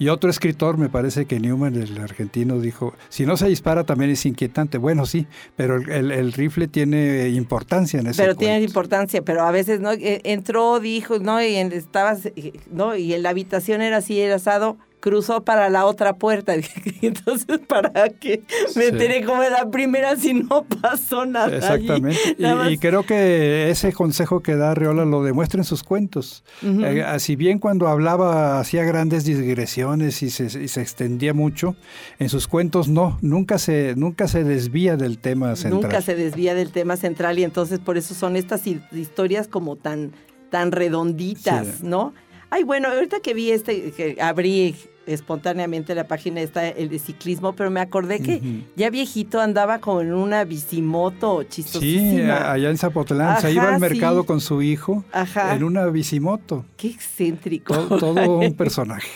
Y 0.00 0.10
otro 0.10 0.30
escritor, 0.30 0.78
me 0.78 0.88
parece 0.88 1.26
que 1.26 1.40
Newman, 1.40 1.74
el 1.74 1.98
argentino, 1.98 2.60
dijo, 2.60 2.94
si 3.08 3.26
no 3.26 3.36
se 3.36 3.48
dispara 3.48 3.82
también 3.82 4.12
es 4.12 4.24
inquietante. 4.26 4.78
Bueno, 4.78 5.06
sí, 5.06 5.26
pero 5.56 5.76
el, 5.76 6.32
rifle 6.32 6.68
tiene 6.68 7.28
importancia 7.30 7.98
en 7.98 8.06
ese 8.06 8.22
Pero 8.22 8.36
tiene 8.36 8.62
importancia, 8.62 9.22
pero 9.22 9.42
a 9.42 9.50
veces 9.50 9.80
no 9.80 9.90
e, 9.90 10.20
entró, 10.22 10.78
dijo, 10.78 11.18
no, 11.18 11.42
y 11.42 11.56
estabas, 11.56 12.30
no, 12.70 12.94
y 12.94 13.12
en 13.12 13.24
la 13.24 13.30
habitación 13.30 13.82
era 13.82 13.96
así, 13.96 14.20
era 14.20 14.36
asado, 14.36 14.78
cruzó 15.00 15.44
para 15.44 15.68
la 15.68 15.84
otra 15.86 16.16
puerta. 16.16 16.54
Entonces, 17.02 17.60
¿para 17.66 18.08
qué 18.08 18.42
me 18.76 18.86
enteré 18.86 19.24
como 19.24 19.42
la 19.42 19.70
primera 19.70 20.16
si 20.16 20.34
no 20.34 20.64
pasó 20.64 21.26
nada? 21.26 21.56
Exactamente. 21.56 22.36
y, 22.70 22.78
creo 22.78 23.04
que 23.04 23.70
ese 23.70 23.92
consejo 23.92 24.40
que 24.40 24.56
da 24.56 24.72
Arreola 24.72 25.04
lo 25.04 25.22
demuestra 25.22 25.60
en 25.60 25.64
sus 25.64 25.82
cuentos. 25.82 26.44
Eh, 26.62 27.04
si 27.18 27.36
bien 27.36 27.58
cuando 27.58 27.88
hablaba 27.88 28.60
hacía 28.60 28.84
grandes 28.84 29.24
digresiones 29.24 30.22
y 30.22 30.30
se, 30.30 30.44
y 30.44 30.68
se, 30.68 30.80
extendía 30.80 31.34
mucho, 31.34 31.76
en 32.18 32.28
sus 32.28 32.48
cuentos 32.48 32.88
no, 32.88 33.18
nunca 33.20 33.58
se, 33.58 33.94
nunca 33.96 34.28
se 34.28 34.44
desvía 34.44 34.96
del 34.96 35.18
tema 35.18 35.56
central. 35.56 35.82
Nunca 35.82 36.00
se 36.00 36.14
desvía 36.14 36.54
del 36.54 36.70
tema 36.70 36.96
central 36.96 37.38
y 37.38 37.44
entonces 37.44 37.78
por 37.78 37.96
eso 37.96 38.14
son 38.14 38.36
estas 38.36 38.66
historias 38.66 39.48
como 39.48 39.76
tan, 39.76 40.12
tan 40.50 40.72
redonditas, 40.72 41.82
¿no? 41.82 42.12
Ay, 42.50 42.64
bueno, 42.64 42.88
ahorita 42.88 43.20
que 43.20 43.34
vi 43.34 43.50
este, 43.50 43.92
que 43.92 44.16
abrí 44.20 44.74
espontáneamente 45.06 45.94
la 45.94 46.04
página 46.04 46.40
esta, 46.40 46.68
el 46.68 46.88
de 46.88 46.98
ciclismo, 46.98 47.54
pero 47.54 47.70
me 47.70 47.80
acordé 47.80 48.20
que 48.20 48.64
ya 48.76 48.90
viejito 48.90 49.40
andaba 49.40 49.78
como 49.78 50.02
en 50.02 50.12
una 50.12 50.44
bicimoto 50.44 51.42
chistosísima. 51.44 52.38
Sí, 52.38 52.44
allá 52.44 52.70
en 52.70 52.76
Zapotlán, 52.76 53.40
se 53.40 53.52
iba 53.52 53.74
al 53.74 53.80
mercado 53.80 54.24
con 54.24 54.40
su 54.40 54.62
hijo 54.62 55.04
en 55.52 55.64
una 55.64 55.86
bicimoto. 55.86 56.64
Qué 56.76 56.88
excéntrico. 56.88 57.74
Todo, 57.74 58.38
un 58.38 58.54
personaje. 58.54 59.08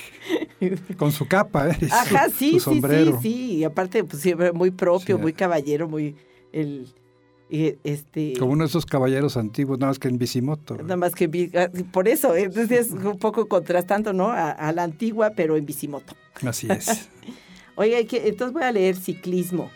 con 0.97 1.13
su 1.13 1.27
capa, 1.27 1.69
¿eh? 1.69 1.89
Ajá, 1.91 2.29
sí, 2.29 2.59
sí, 2.61 2.81
sí, 2.81 3.13
sí, 3.21 3.55
y 3.57 3.65
aparte, 3.65 4.05
pues 4.05 4.23
siempre 4.23 4.53
muy 4.53 4.71
propio, 4.71 5.19
muy 5.19 5.33
caballero, 5.33 5.89
muy... 5.89 6.17
El, 6.53 6.87
este, 7.85 8.33
Como 8.39 8.53
uno 8.53 8.65
de 8.65 8.69
esos 8.69 8.87
caballeros 8.87 9.37
antiguos, 9.37 9.79
nada 9.79 9.91
más 9.91 9.99
que 9.99 10.09
en 10.09 10.17
bicimoto. 10.17 10.75
Nada 10.77 10.97
más 10.97 11.15
que 11.15 11.51
ah, 11.55 11.69
por 11.93 12.09
eso, 12.09 12.35
entonces 12.35 12.87
es 12.87 12.93
un 12.93 13.19
poco 13.19 13.47
contrastando, 13.47 14.15
¿no? 14.15 14.31
A, 14.31 14.73
la 14.73 14.83
antigua, 14.85 15.33
pero 15.37 15.59
en 15.59 15.67
bicimoto. 15.67 16.15
Así 16.47 16.67
es. 16.71 17.11
Oiga, 17.75 17.99
entonces 17.99 18.55
voy 18.55 18.63
a 18.63 18.73
leer 18.73 18.97
ciclismo. 18.97 19.71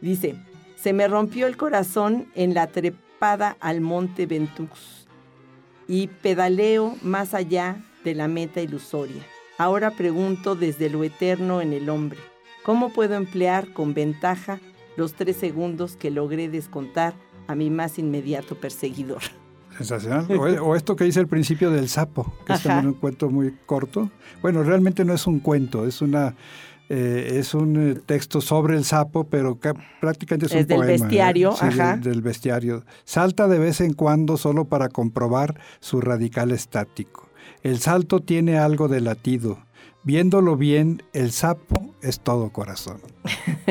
Dice, 0.00 0.34
se 0.74 0.92
me 0.92 1.06
rompió 1.06 1.46
el 1.46 1.56
corazón 1.56 2.26
en 2.34 2.54
la 2.54 2.66
trepada 2.66 3.56
al 3.60 3.80
monte 3.80 4.26
Ventux 4.26 5.06
y 5.86 6.08
pedaleo 6.08 6.96
más 7.02 7.34
allá 7.34 7.84
de 8.02 8.16
la 8.16 8.26
meta 8.26 8.60
ilusoria. 8.60 9.22
Ahora 9.58 9.92
pregunto 9.92 10.56
desde 10.56 10.90
lo 10.90 11.04
eterno 11.04 11.60
en 11.60 11.72
el 11.72 11.88
hombre, 11.88 12.18
¿cómo 12.64 12.92
puedo 12.92 13.14
emplear 13.14 13.72
con 13.72 13.94
ventaja 13.94 14.58
los 14.96 15.14
tres 15.14 15.36
segundos 15.36 15.96
que 15.96 16.10
logré 16.10 16.48
descontar 16.48 17.14
a 17.46 17.54
mi 17.54 17.70
más 17.70 17.98
inmediato 17.98 18.54
perseguidor. 18.56 19.22
Sensacional. 19.76 20.26
O, 20.60 20.76
esto 20.76 20.96
que 20.96 21.04
dice 21.04 21.20
el 21.20 21.28
principio 21.28 21.70
del 21.70 21.88
sapo, 21.88 22.32
que 22.46 22.52
es 22.52 22.62
también 22.62 22.88
un 22.88 22.94
cuento 22.94 23.30
muy 23.30 23.54
corto. 23.64 24.10
Bueno, 24.42 24.62
realmente 24.62 25.04
no 25.04 25.14
es 25.14 25.26
un 25.26 25.40
cuento, 25.40 25.86
es 25.86 26.02
una 26.02 26.34
eh, 26.88 27.38
es 27.38 27.54
un 27.54 27.90
eh, 27.90 27.94
texto 28.04 28.42
sobre 28.42 28.76
el 28.76 28.84
sapo, 28.84 29.24
pero 29.24 29.58
prácticamente 30.00 30.46
es, 30.46 30.52
un 30.52 30.66
del 30.66 30.76
poema. 30.76 30.84
¿eh? 30.84 30.98
Bestiario, 30.98 31.52
ajá. 31.52 31.96
del, 31.96 32.20
bestiario. 32.20 32.84
Salta 33.04 33.48
de 33.48 33.58
vez 33.58 33.80
en 33.80 33.94
cuando 33.94 34.36
solo 34.36 34.66
para 34.66 34.90
comprobar 34.90 35.58
su 35.80 36.02
radical 36.02 36.50
estático. 36.50 37.30
El 37.62 37.78
salto 37.78 38.20
tiene 38.20 38.58
algo 38.58 38.88
de 38.88 39.00
latido 39.00 39.58
Viéndolo 40.04 40.56
bien, 40.56 41.02
el 41.12 41.30
sapo 41.30 41.94
es 42.02 42.20
todo 42.20 42.50
corazón. 42.50 43.00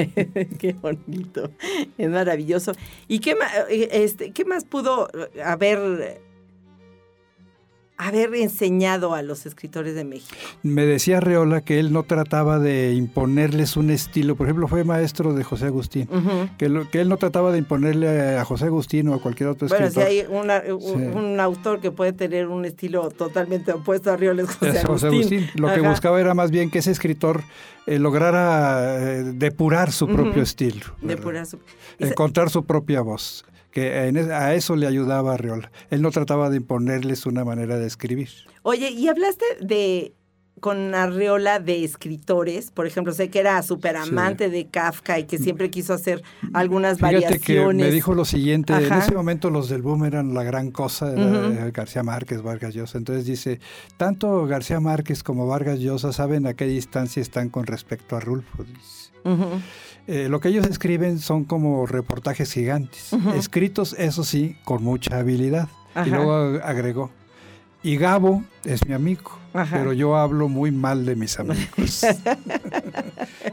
qué 0.59 0.73
bonito, 0.81 1.51
es 1.97 2.09
maravilloso. 2.09 2.71
¿Y 3.09 3.19
qué, 3.19 3.35
este, 3.69 4.31
qué 4.31 4.45
más 4.45 4.63
pudo 4.63 5.09
haber 5.43 6.21
haber 8.07 8.33
enseñado 8.35 9.13
a 9.13 9.21
los 9.21 9.45
escritores 9.45 9.93
de 9.93 10.03
México. 10.03 10.35
Me 10.63 10.85
decía 10.85 11.19
Reola 11.19 11.61
que 11.61 11.79
él 11.79 11.93
no 11.93 12.03
trataba 12.03 12.57
de 12.59 12.93
imponerles 12.93 13.77
un 13.77 13.91
estilo. 13.91 14.35
Por 14.35 14.47
ejemplo, 14.47 14.67
fue 14.67 14.83
maestro 14.83 15.33
de 15.33 15.43
José 15.43 15.67
Agustín. 15.67 16.07
que, 16.57 16.87
que, 16.91 17.01
él 17.01 17.09
no 17.09 17.17
trataba 17.17 17.51
de 17.51 17.59
imponerle 17.59 18.37
a 18.37 18.45
José 18.45 18.65
Agustín 18.65 19.07
o 19.09 19.13
a 19.13 19.21
cualquier 19.21 19.49
otro 19.49 19.67
escritor. 19.67 19.93
Bueno, 19.93 20.09
si 20.09 20.19
hay 20.19 21.15
un, 21.15 21.39
autor 21.39 21.79
que 21.79 21.91
puede 21.91 22.13
tener 22.13 22.47
un 22.47 22.65
estilo 22.65 23.09
totalmente 23.11 23.71
opuesto 23.71 24.11
a 24.11 24.17
Reola 24.17 24.43
es 24.43 24.55
José, 24.55 24.79
Agustín. 24.79 25.49
Lo 25.55 25.73
que 25.73 25.81
buscaba 25.81 26.19
era 26.19 26.33
más 26.33 26.51
bien 26.51 26.71
que 26.71 26.79
ese 26.79 26.91
escritor 26.91 27.43
eh, 27.85 27.99
lograra 27.99 28.97
eh, 28.99 29.23
depurar 29.33 29.91
su 29.91 30.07
propio 30.07 30.41
estilo. 30.41 30.85
Depurar 31.01 31.45
su... 31.45 31.59
Encontrar 31.99 32.49
su 32.49 32.65
propia 32.65 33.01
voz 33.01 33.45
que 33.71 33.93
a 33.93 34.53
eso 34.53 34.75
le 34.75 34.87
ayudaba 34.87 35.33
Arreola. 35.33 35.71
Él 35.89 36.01
no 36.01 36.11
trataba 36.11 36.49
de 36.49 36.57
imponerles 36.57 37.25
una 37.25 37.43
manera 37.43 37.77
de 37.77 37.87
escribir. 37.87 38.29
Oye, 38.63 38.91
y 38.91 39.07
hablaste 39.07 39.45
de 39.61 40.13
con 40.59 40.93
Arreola 40.93 41.59
de 41.59 41.83
escritores, 41.83 42.69
por 42.69 42.85
ejemplo, 42.85 43.13
sé 43.13 43.29
que 43.29 43.39
era 43.39 43.63
súper 43.63 43.97
amante 43.97 44.47
de 44.49 44.67
Kafka 44.67 45.17
y 45.17 45.23
que 45.23 45.39
siempre 45.39 45.71
quiso 45.71 45.91
hacer 45.91 46.21
algunas 46.53 46.97
Fíjate 46.97 47.13
variaciones. 47.15 47.83
Que 47.83 47.89
me 47.89 47.91
dijo 47.91 48.13
lo 48.13 48.25
siguiente, 48.25 48.73
en 48.73 48.93
ese 48.93 49.11
momento 49.15 49.49
los 49.49 49.69
del 49.69 49.81
boom 49.81 50.05
eran 50.05 50.35
la 50.35 50.43
gran 50.43 50.69
cosa, 50.69 51.11
García 51.73 52.03
Márquez, 52.03 52.43
Vargas 52.43 52.75
Llosa. 52.75 52.99
Entonces 52.99 53.25
dice, 53.25 53.59
tanto 53.97 54.45
García 54.45 54.79
Márquez 54.79 55.23
como 55.23 55.47
Vargas 55.47 55.79
Llosa 55.79 56.13
saben 56.13 56.45
a 56.45 56.53
qué 56.53 56.65
distancia 56.65 57.23
están 57.23 57.49
con 57.49 57.65
respecto 57.65 58.15
a 58.15 58.19
Rulfo. 58.19 58.63
Eh, 60.07 60.27
lo 60.29 60.39
que 60.39 60.49
ellos 60.49 60.65
escriben 60.67 61.19
son 61.19 61.45
como 61.45 61.85
reportajes 61.85 62.51
gigantes, 62.51 63.11
escritos, 63.35 63.95
eso 63.97 64.23
sí, 64.23 64.57
con 64.63 64.83
mucha 64.83 65.19
habilidad. 65.19 65.69
Y 66.05 66.09
luego 66.09 66.59
agregó, 66.63 67.11
y 67.83 67.97
Gabo 67.97 68.43
es 68.63 68.87
mi 68.87 68.93
amigo, 68.93 69.31
pero 69.71 69.91
yo 69.91 70.15
hablo 70.15 70.47
muy 70.47 70.71
mal 70.71 71.03
de 71.03 71.15
mis 71.15 71.39
amigos. 71.39 72.05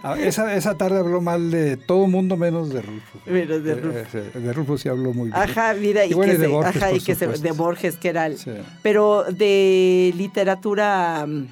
Ah, 0.03 0.17
esa, 0.19 0.55
esa, 0.55 0.77
tarde 0.77 0.99
habló 0.99 1.21
mal 1.23 1.51
de 1.51 1.77
todo 1.79 2.07
mundo 2.07 2.37
menos 2.37 2.69
de 2.69 2.83
Rulfo. 2.83 3.19
Menos 3.27 3.65
de. 3.65 3.73
Eh, 3.73 4.07
eh, 4.13 4.39
de, 4.39 4.53
Rulfo 4.53 4.77
sí 4.77 4.89
habló 4.89 5.15
muy 5.15 5.31
bien. 5.31 5.37
Ajá, 5.37 5.75
mira, 5.75 6.05
y, 6.05 6.11
que, 6.11 6.39
de, 6.39 6.47
Borges, 6.47 6.77
ajá, 6.77 6.93
y 6.93 7.01
que 7.01 7.15
se, 7.15 7.27
de 7.27 7.53
Borges, 7.53 7.97
que 7.97 8.09
era 8.09 8.27
el... 8.27 8.37
Pero 8.83 9.25
de 9.25 10.13
literatura 10.15 11.27
mm, 11.27 11.47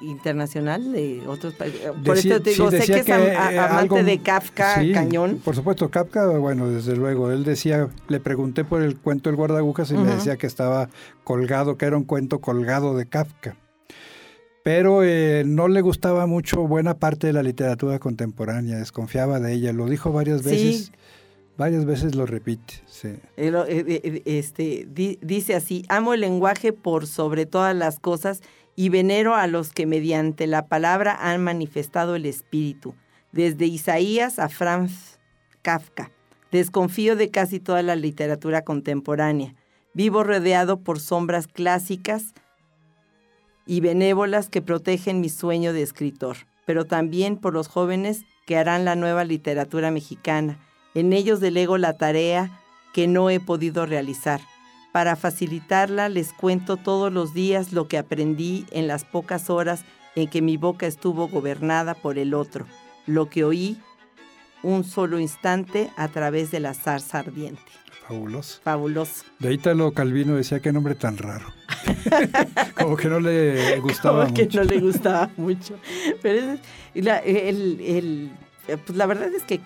internacional 0.00 0.92
de 0.92 1.22
otros 1.26 1.54
países. 1.54 1.80
Por 2.04 2.18
eso 2.18 2.40
te 2.40 2.50
digo, 2.50 2.70
sé 2.70 2.86
que 2.86 3.00
es 3.00 3.08
eh, 3.08 3.36
amante 3.36 4.02
de 4.02 4.18
Kafka, 4.18 4.82
cañón. 4.92 5.40
Por 5.44 5.54
supuesto, 5.54 5.90
Kafka, 5.90 6.26
bueno, 6.38 6.68
desde 6.68 6.96
luego, 6.96 7.30
él 7.30 7.44
decía, 7.44 7.88
le 8.08 8.20
pregunté 8.20 8.64
por 8.64 8.82
el 8.82 8.98
cuento 8.98 9.30
El 9.30 9.36
guardagujas 9.36 9.90
y 9.90 9.94
me 9.94 10.14
decía 10.14 10.36
que 10.36 10.46
estaba 10.46 10.88
colgado, 11.24 11.76
que 11.76 11.86
era 11.86 11.96
un 11.96 12.04
cuento 12.04 12.40
colgado 12.40 12.96
de 12.96 13.06
Kafka. 13.06 13.56
Pero 14.62 15.04
eh, 15.04 15.44
no 15.46 15.68
le 15.68 15.82
gustaba 15.82 16.26
mucho 16.26 16.66
buena 16.66 16.94
parte 16.94 17.26
de 17.26 17.34
la 17.34 17.42
literatura 17.42 17.98
contemporánea, 17.98 18.78
desconfiaba 18.78 19.38
de 19.38 19.52
ella, 19.52 19.72
lo 19.72 19.86
dijo 19.86 20.12
varias 20.12 20.42
veces. 20.42 20.92
Varias 21.56 21.84
veces 21.84 22.16
lo 22.16 22.26
repite, 22.26 22.74
sí. 22.84 23.10
Este, 23.36 24.88
dice 24.88 25.54
así, 25.54 25.84
amo 25.88 26.12
el 26.12 26.20
lenguaje 26.20 26.72
por 26.72 27.06
sobre 27.06 27.46
todas 27.46 27.76
las 27.76 28.00
cosas 28.00 28.42
y 28.76 28.88
venero 28.88 29.34
a 29.34 29.46
los 29.46 29.72
que 29.72 29.86
mediante 29.86 30.46
la 30.46 30.66
palabra 30.66 31.16
han 31.20 31.42
manifestado 31.42 32.16
el 32.16 32.26
espíritu, 32.26 32.94
desde 33.32 33.66
Isaías 33.66 34.38
a 34.38 34.48
Franz 34.48 35.18
Kafka. 35.62 36.10
Desconfío 36.50 37.16
de 37.16 37.30
casi 37.30 37.60
toda 37.60 37.82
la 37.82 37.96
literatura 37.96 38.62
contemporánea. 38.62 39.54
Vivo 39.92 40.22
rodeado 40.22 40.80
por 40.80 41.00
sombras 41.00 41.46
clásicas 41.46 42.34
y 43.66 43.80
benévolas 43.80 44.48
que 44.48 44.62
protegen 44.62 45.20
mi 45.20 45.28
sueño 45.28 45.72
de 45.72 45.82
escritor, 45.82 46.36
pero 46.66 46.84
también 46.84 47.36
por 47.36 47.54
los 47.54 47.68
jóvenes 47.68 48.24
que 48.46 48.56
harán 48.56 48.84
la 48.84 48.96
nueva 48.96 49.24
literatura 49.24 49.90
mexicana. 49.90 50.58
En 50.94 51.12
ellos 51.12 51.40
delego 51.40 51.78
la 51.78 51.96
tarea 51.96 52.60
que 52.92 53.08
no 53.08 53.30
he 53.30 53.40
podido 53.40 53.86
realizar 53.86 54.40
para 54.94 55.16
facilitarla 55.16 56.08
les 56.08 56.32
cuento 56.32 56.76
todos 56.76 57.12
los 57.12 57.34
días 57.34 57.72
lo 57.72 57.88
que 57.88 57.98
aprendí 57.98 58.64
en 58.70 58.86
las 58.86 59.04
pocas 59.04 59.50
horas 59.50 59.84
en 60.14 60.30
que 60.30 60.40
mi 60.40 60.56
boca 60.56 60.86
estuvo 60.86 61.26
gobernada 61.26 61.94
por 61.94 62.16
el 62.16 62.32
otro, 62.32 62.64
lo 63.04 63.28
que 63.28 63.42
oí 63.42 63.76
un 64.62 64.84
solo 64.84 65.18
instante 65.18 65.90
a 65.96 66.06
través 66.06 66.52
de 66.52 66.60
la 66.60 66.74
zarza 66.74 67.18
ardiente. 67.18 67.60
Fabuloso. 68.06 68.60
Fabuloso. 68.62 69.24
De 69.40 69.52
Ítalo 69.52 69.90
Calvino 69.90 70.36
decía 70.36 70.60
qué 70.60 70.72
nombre 70.72 70.94
tan 70.94 71.18
raro. 71.18 71.52
Como 72.78 72.96
que 72.96 73.08
no 73.08 73.18
le 73.18 73.80
gustaba 73.80 74.26
Como 74.26 74.34
que 74.36 74.46
no 74.46 74.62
le 74.62 74.78
gustaba 74.78 75.28
mucho. 75.36 75.76
Pero 76.22 76.56
el, 76.94 78.30
eh, 78.68 78.76
pues 78.86 78.96
la 78.96 79.06
verdad 79.06 79.34
es 79.34 79.42
que 79.42 79.58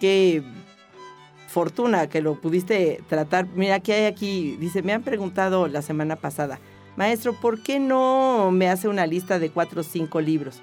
qué 0.00 0.42
fortuna 1.52 2.08
que 2.08 2.22
lo 2.22 2.40
pudiste 2.40 3.02
tratar. 3.08 3.46
Mira, 3.54 3.80
¿qué 3.80 3.92
hay 3.92 4.04
aquí? 4.06 4.56
Dice, 4.56 4.82
me 4.82 4.92
han 4.92 5.02
preguntado 5.02 5.68
la 5.68 5.82
semana 5.82 6.16
pasada, 6.16 6.58
maestro, 6.96 7.34
¿por 7.34 7.62
qué 7.62 7.78
no 7.78 8.50
me 8.50 8.68
hace 8.68 8.88
una 8.88 9.06
lista 9.06 9.38
de 9.38 9.50
cuatro 9.50 9.82
o 9.82 9.84
cinco 9.84 10.20
libros? 10.20 10.62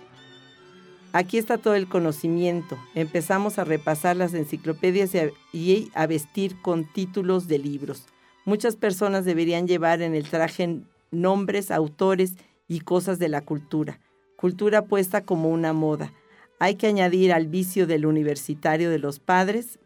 Aquí 1.13 1.37
está 1.37 1.57
todo 1.57 1.75
el 1.75 1.87
conocimiento. 1.87 2.77
Empezamos 2.93 3.57
a 3.57 3.63
repasar 3.63 4.15
las 4.15 4.33
enciclopedias 4.33 5.11
y 5.53 5.91
a, 5.93 6.07
vestir 6.07 6.61
con 6.61 6.85
títulos 6.85 7.47
de 7.47 7.59
libros. 7.59 8.05
Muchas 8.45 8.75
personas 8.75 9.25
deberían 9.25 9.67
llevar 9.67 10.01
en 10.01 10.13
el 10.13 10.27
traje 10.27 10.81
nombres, 11.11 11.71
autores 11.71 12.33
y 12.67 12.81
cosas 12.81 13.17
de 13.17 13.29
la 13.29 13.41
cultura. 13.41 13.99
Cultura 14.35 14.85
puesta 14.85 15.21
como 15.21 15.49
una 15.49 15.73
moda. 15.73 16.13
Hay 16.59 16.75
que 16.75 16.87
añadir 16.87 17.33
al 17.33 17.47
vicio 17.47 17.87
del 17.87 18.05
universitario 18.05 18.91
de 18.91 18.99
los 18.99 19.19
padres, 19.19 19.79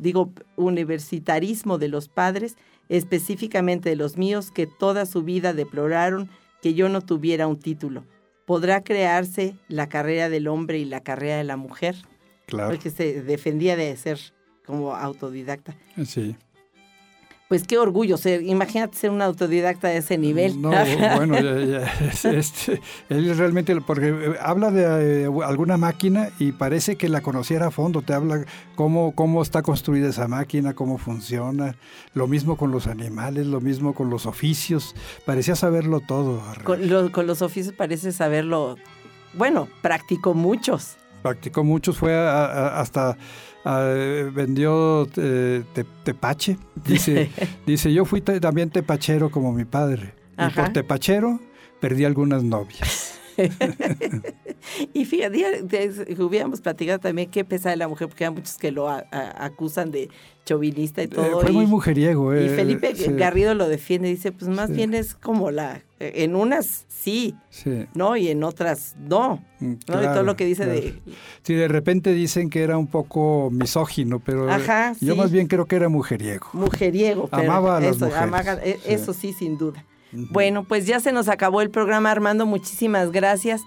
digo, 0.00 0.32
universitarismo 0.56 1.78
de 1.78 1.88
los 1.88 2.08
padres, 2.08 2.56
específicamente 2.88 3.88
de 3.88 3.96
los 3.96 4.16
míos, 4.16 4.50
que 4.50 4.66
toda 4.66 5.06
su 5.06 5.22
vida 5.22 5.52
deploraron 5.52 6.28
que 6.62 6.74
yo 6.74 6.88
no 6.88 7.00
tuviera 7.00 7.46
un 7.46 7.58
título. 7.58 8.04
¿Podrá 8.46 8.82
crearse 8.82 9.54
la 9.68 9.88
carrera 9.88 10.28
del 10.28 10.48
hombre 10.48 10.78
y 10.78 10.84
la 10.84 11.00
carrera 11.00 11.36
de 11.36 11.44
la 11.44 11.56
mujer? 11.56 11.96
Claro. 12.46 12.70
Porque 12.70 12.90
se 12.90 13.22
defendía 13.22 13.76
de 13.76 13.96
ser 13.96 14.18
como 14.64 14.94
autodidacta. 14.94 15.76
Sí 16.04 16.36
pues 17.50 17.66
qué 17.66 17.78
orgullo 17.78 18.16
ser, 18.16 18.42
imagínate 18.42 18.96
ser 18.96 19.10
un 19.10 19.20
autodidacta 19.20 19.88
de 19.88 19.96
ese 19.96 20.16
nivel. 20.16 20.62
No, 20.62 20.70
bueno, 21.16 21.36
este, 22.22 22.80
él 23.08 23.36
realmente, 23.36 23.74
porque 23.80 24.10
eh, 24.10 24.34
habla 24.40 24.70
de 24.70 25.24
eh, 25.24 25.30
alguna 25.44 25.76
máquina 25.76 26.28
y 26.38 26.52
parece 26.52 26.94
que 26.94 27.08
la 27.08 27.22
conociera 27.22 27.66
a 27.66 27.70
fondo, 27.72 28.02
te 28.02 28.12
habla 28.14 28.44
cómo, 28.76 29.16
cómo 29.16 29.42
está 29.42 29.62
construida 29.62 30.10
esa 30.10 30.28
máquina, 30.28 30.74
cómo 30.74 30.96
funciona, 30.96 31.74
lo 32.14 32.28
mismo 32.28 32.56
con 32.56 32.70
los 32.70 32.86
animales, 32.86 33.48
lo 33.48 33.60
mismo 33.60 33.94
con 33.94 34.10
los 34.10 34.26
oficios, 34.26 34.94
parecía 35.26 35.56
saberlo 35.56 35.98
todo. 35.98 36.40
Con, 36.62 37.08
con 37.08 37.26
los 37.26 37.42
oficios 37.42 37.74
parece 37.74 38.12
saberlo, 38.12 38.76
bueno, 39.34 39.66
practicó 39.82 40.34
muchos. 40.34 40.99
Practicó 41.22 41.64
muchos, 41.64 41.98
fue 41.98 42.14
hasta 42.16 43.16
Ah, 43.64 43.94
vendió 44.32 45.06
eh, 45.16 45.64
tepache. 46.04 46.56
Dice, 46.86 47.30
dice, 47.66 47.92
yo 47.92 48.04
fui 48.04 48.20
también 48.20 48.70
tepachero 48.70 49.30
como 49.30 49.52
mi 49.52 49.64
padre. 49.64 50.14
Y 50.38 50.50
por 50.54 50.72
tepachero 50.72 51.40
perdí 51.80 52.04
algunas 52.04 52.42
novias. 52.42 53.18
y 54.94 55.04
fíjate, 55.04 55.92
hubiéramos 56.18 56.60
platicado 56.60 56.98
también 56.98 57.30
qué 57.30 57.44
pesa 57.44 57.70
de 57.70 57.76
la 57.76 57.88
mujer, 57.88 58.08
porque 58.08 58.24
hay 58.24 58.30
muchos 58.30 58.56
que 58.56 58.70
lo 58.70 58.88
acusan 58.88 59.90
de 59.90 60.08
chauvinista 60.50 61.02
y 61.02 61.04
eh, 61.04 61.08
todo. 61.08 61.40
fue 61.40 61.52
muy 61.52 61.66
mujeriego. 61.66 62.34
y 62.34 62.46
eh, 62.46 62.48
Felipe 62.48 62.92
Garrido 63.10 63.54
lo 63.54 63.68
defiende, 63.68 64.08
dice, 64.08 64.32
pues 64.32 64.50
más 64.50 64.70
bien 64.70 64.94
es 64.94 65.14
como 65.14 65.50
la, 65.50 65.82
en 66.00 66.34
unas 66.34 66.86
sí, 66.88 67.36
¿no? 67.94 68.16
Y 68.16 68.28
en 68.28 68.42
otras 68.42 68.96
no. 68.98 69.44
Mm, 69.60 69.74
¿no? 69.86 70.02
y 70.02 70.06
todo 70.06 70.22
lo 70.24 70.36
que 70.36 70.44
dice 70.44 70.66
de... 70.66 71.00
Sí, 71.42 71.54
de 71.54 71.68
repente 71.68 72.12
dicen 72.12 72.50
que 72.50 72.62
era 72.62 72.76
un 72.76 72.88
poco 72.88 73.50
misógino, 73.52 74.18
pero 74.18 74.48
yo 75.00 75.16
más 75.16 75.30
bien 75.30 75.46
creo 75.46 75.66
que 75.66 75.76
era 75.76 75.88
mujeriego. 75.88 76.48
Mujeriego, 76.52 77.28
Amaba 77.30 77.76
a 77.76 77.80
las 77.80 77.96
eso, 77.96 78.10
e, 78.62 78.78
eso 78.86 79.12
sí, 79.12 79.32
sin 79.32 79.56
duda. 79.56 79.84
Bueno, 80.12 80.64
pues 80.64 80.86
ya 80.86 80.98
se 80.98 81.12
nos 81.12 81.28
acabó 81.28 81.60
el 81.60 81.70
programa, 81.70 82.10
Armando. 82.10 82.44
Muchísimas 82.44 83.12
gracias. 83.12 83.62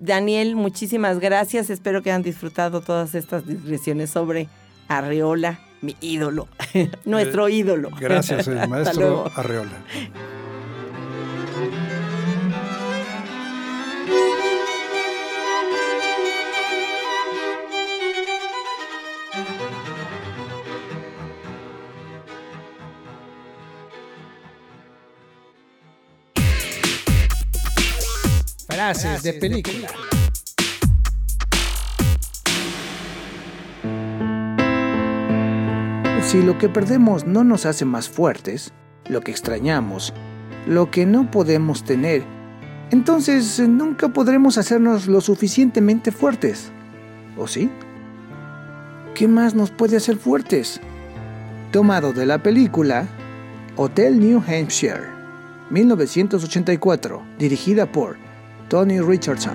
Daniel, 0.00 0.56
muchísimas 0.56 1.18
gracias. 1.18 1.68
Espero 1.68 2.02
que 2.02 2.10
hayan 2.10 2.22
disfrutado 2.22 2.80
todas 2.80 3.14
estas 3.14 3.46
digresiones 3.46 4.08
sobre 4.08 4.48
Arreola, 4.88 5.60
mi 5.84 5.96
ídolo, 6.00 6.48
nuestro 7.04 7.48
eh, 7.48 7.52
ídolo. 7.52 7.90
Gracias, 7.98 8.48
el 8.48 8.68
maestro 8.68 9.30
Arreola. 9.34 9.84
Frases 28.66 29.22
de 29.22 29.32
película. 29.34 30.13
Si 36.34 36.42
lo 36.42 36.58
que 36.58 36.68
perdemos 36.68 37.28
no 37.28 37.44
nos 37.44 37.64
hace 37.64 37.84
más 37.84 38.08
fuertes, 38.08 38.72
lo 39.08 39.20
que 39.20 39.30
extrañamos, 39.30 40.12
lo 40.66 40.90
que 40.90 41.06
no 41.06 41.30
podemos 41.30 41.84
tener, 41.84 42.24
entonces 42.90 43.60
nunca 43.60 44.08
podremos 44.08 44.58
hacernos 44.58 45.06
lo 45.06 45.20
suficientemente 45.20 46.10
fuertes. 46.10 46.72
¿O 47.38 47.46
sí? 47.46 47.70
¿Qué 49.14 49.28
más 49.28 49.54
nos 49.54 49.70
puede 49.70 49.96
hacer 49.96 50.16
fuertes? 50.16 50.80
Tomado 51.70 52.12
de 52.12 52.26
la 52.26 52.42
película 52.42 53.06
Hotel 53.76 54.18
New 54.18 54.42
Hampshire, 54.44 55.04
1984, 55.70 57.22
dirigida 57.38 57.86
por 57.86 58.16
Tony 58.68 58.98
Richardson. 58.98 59.54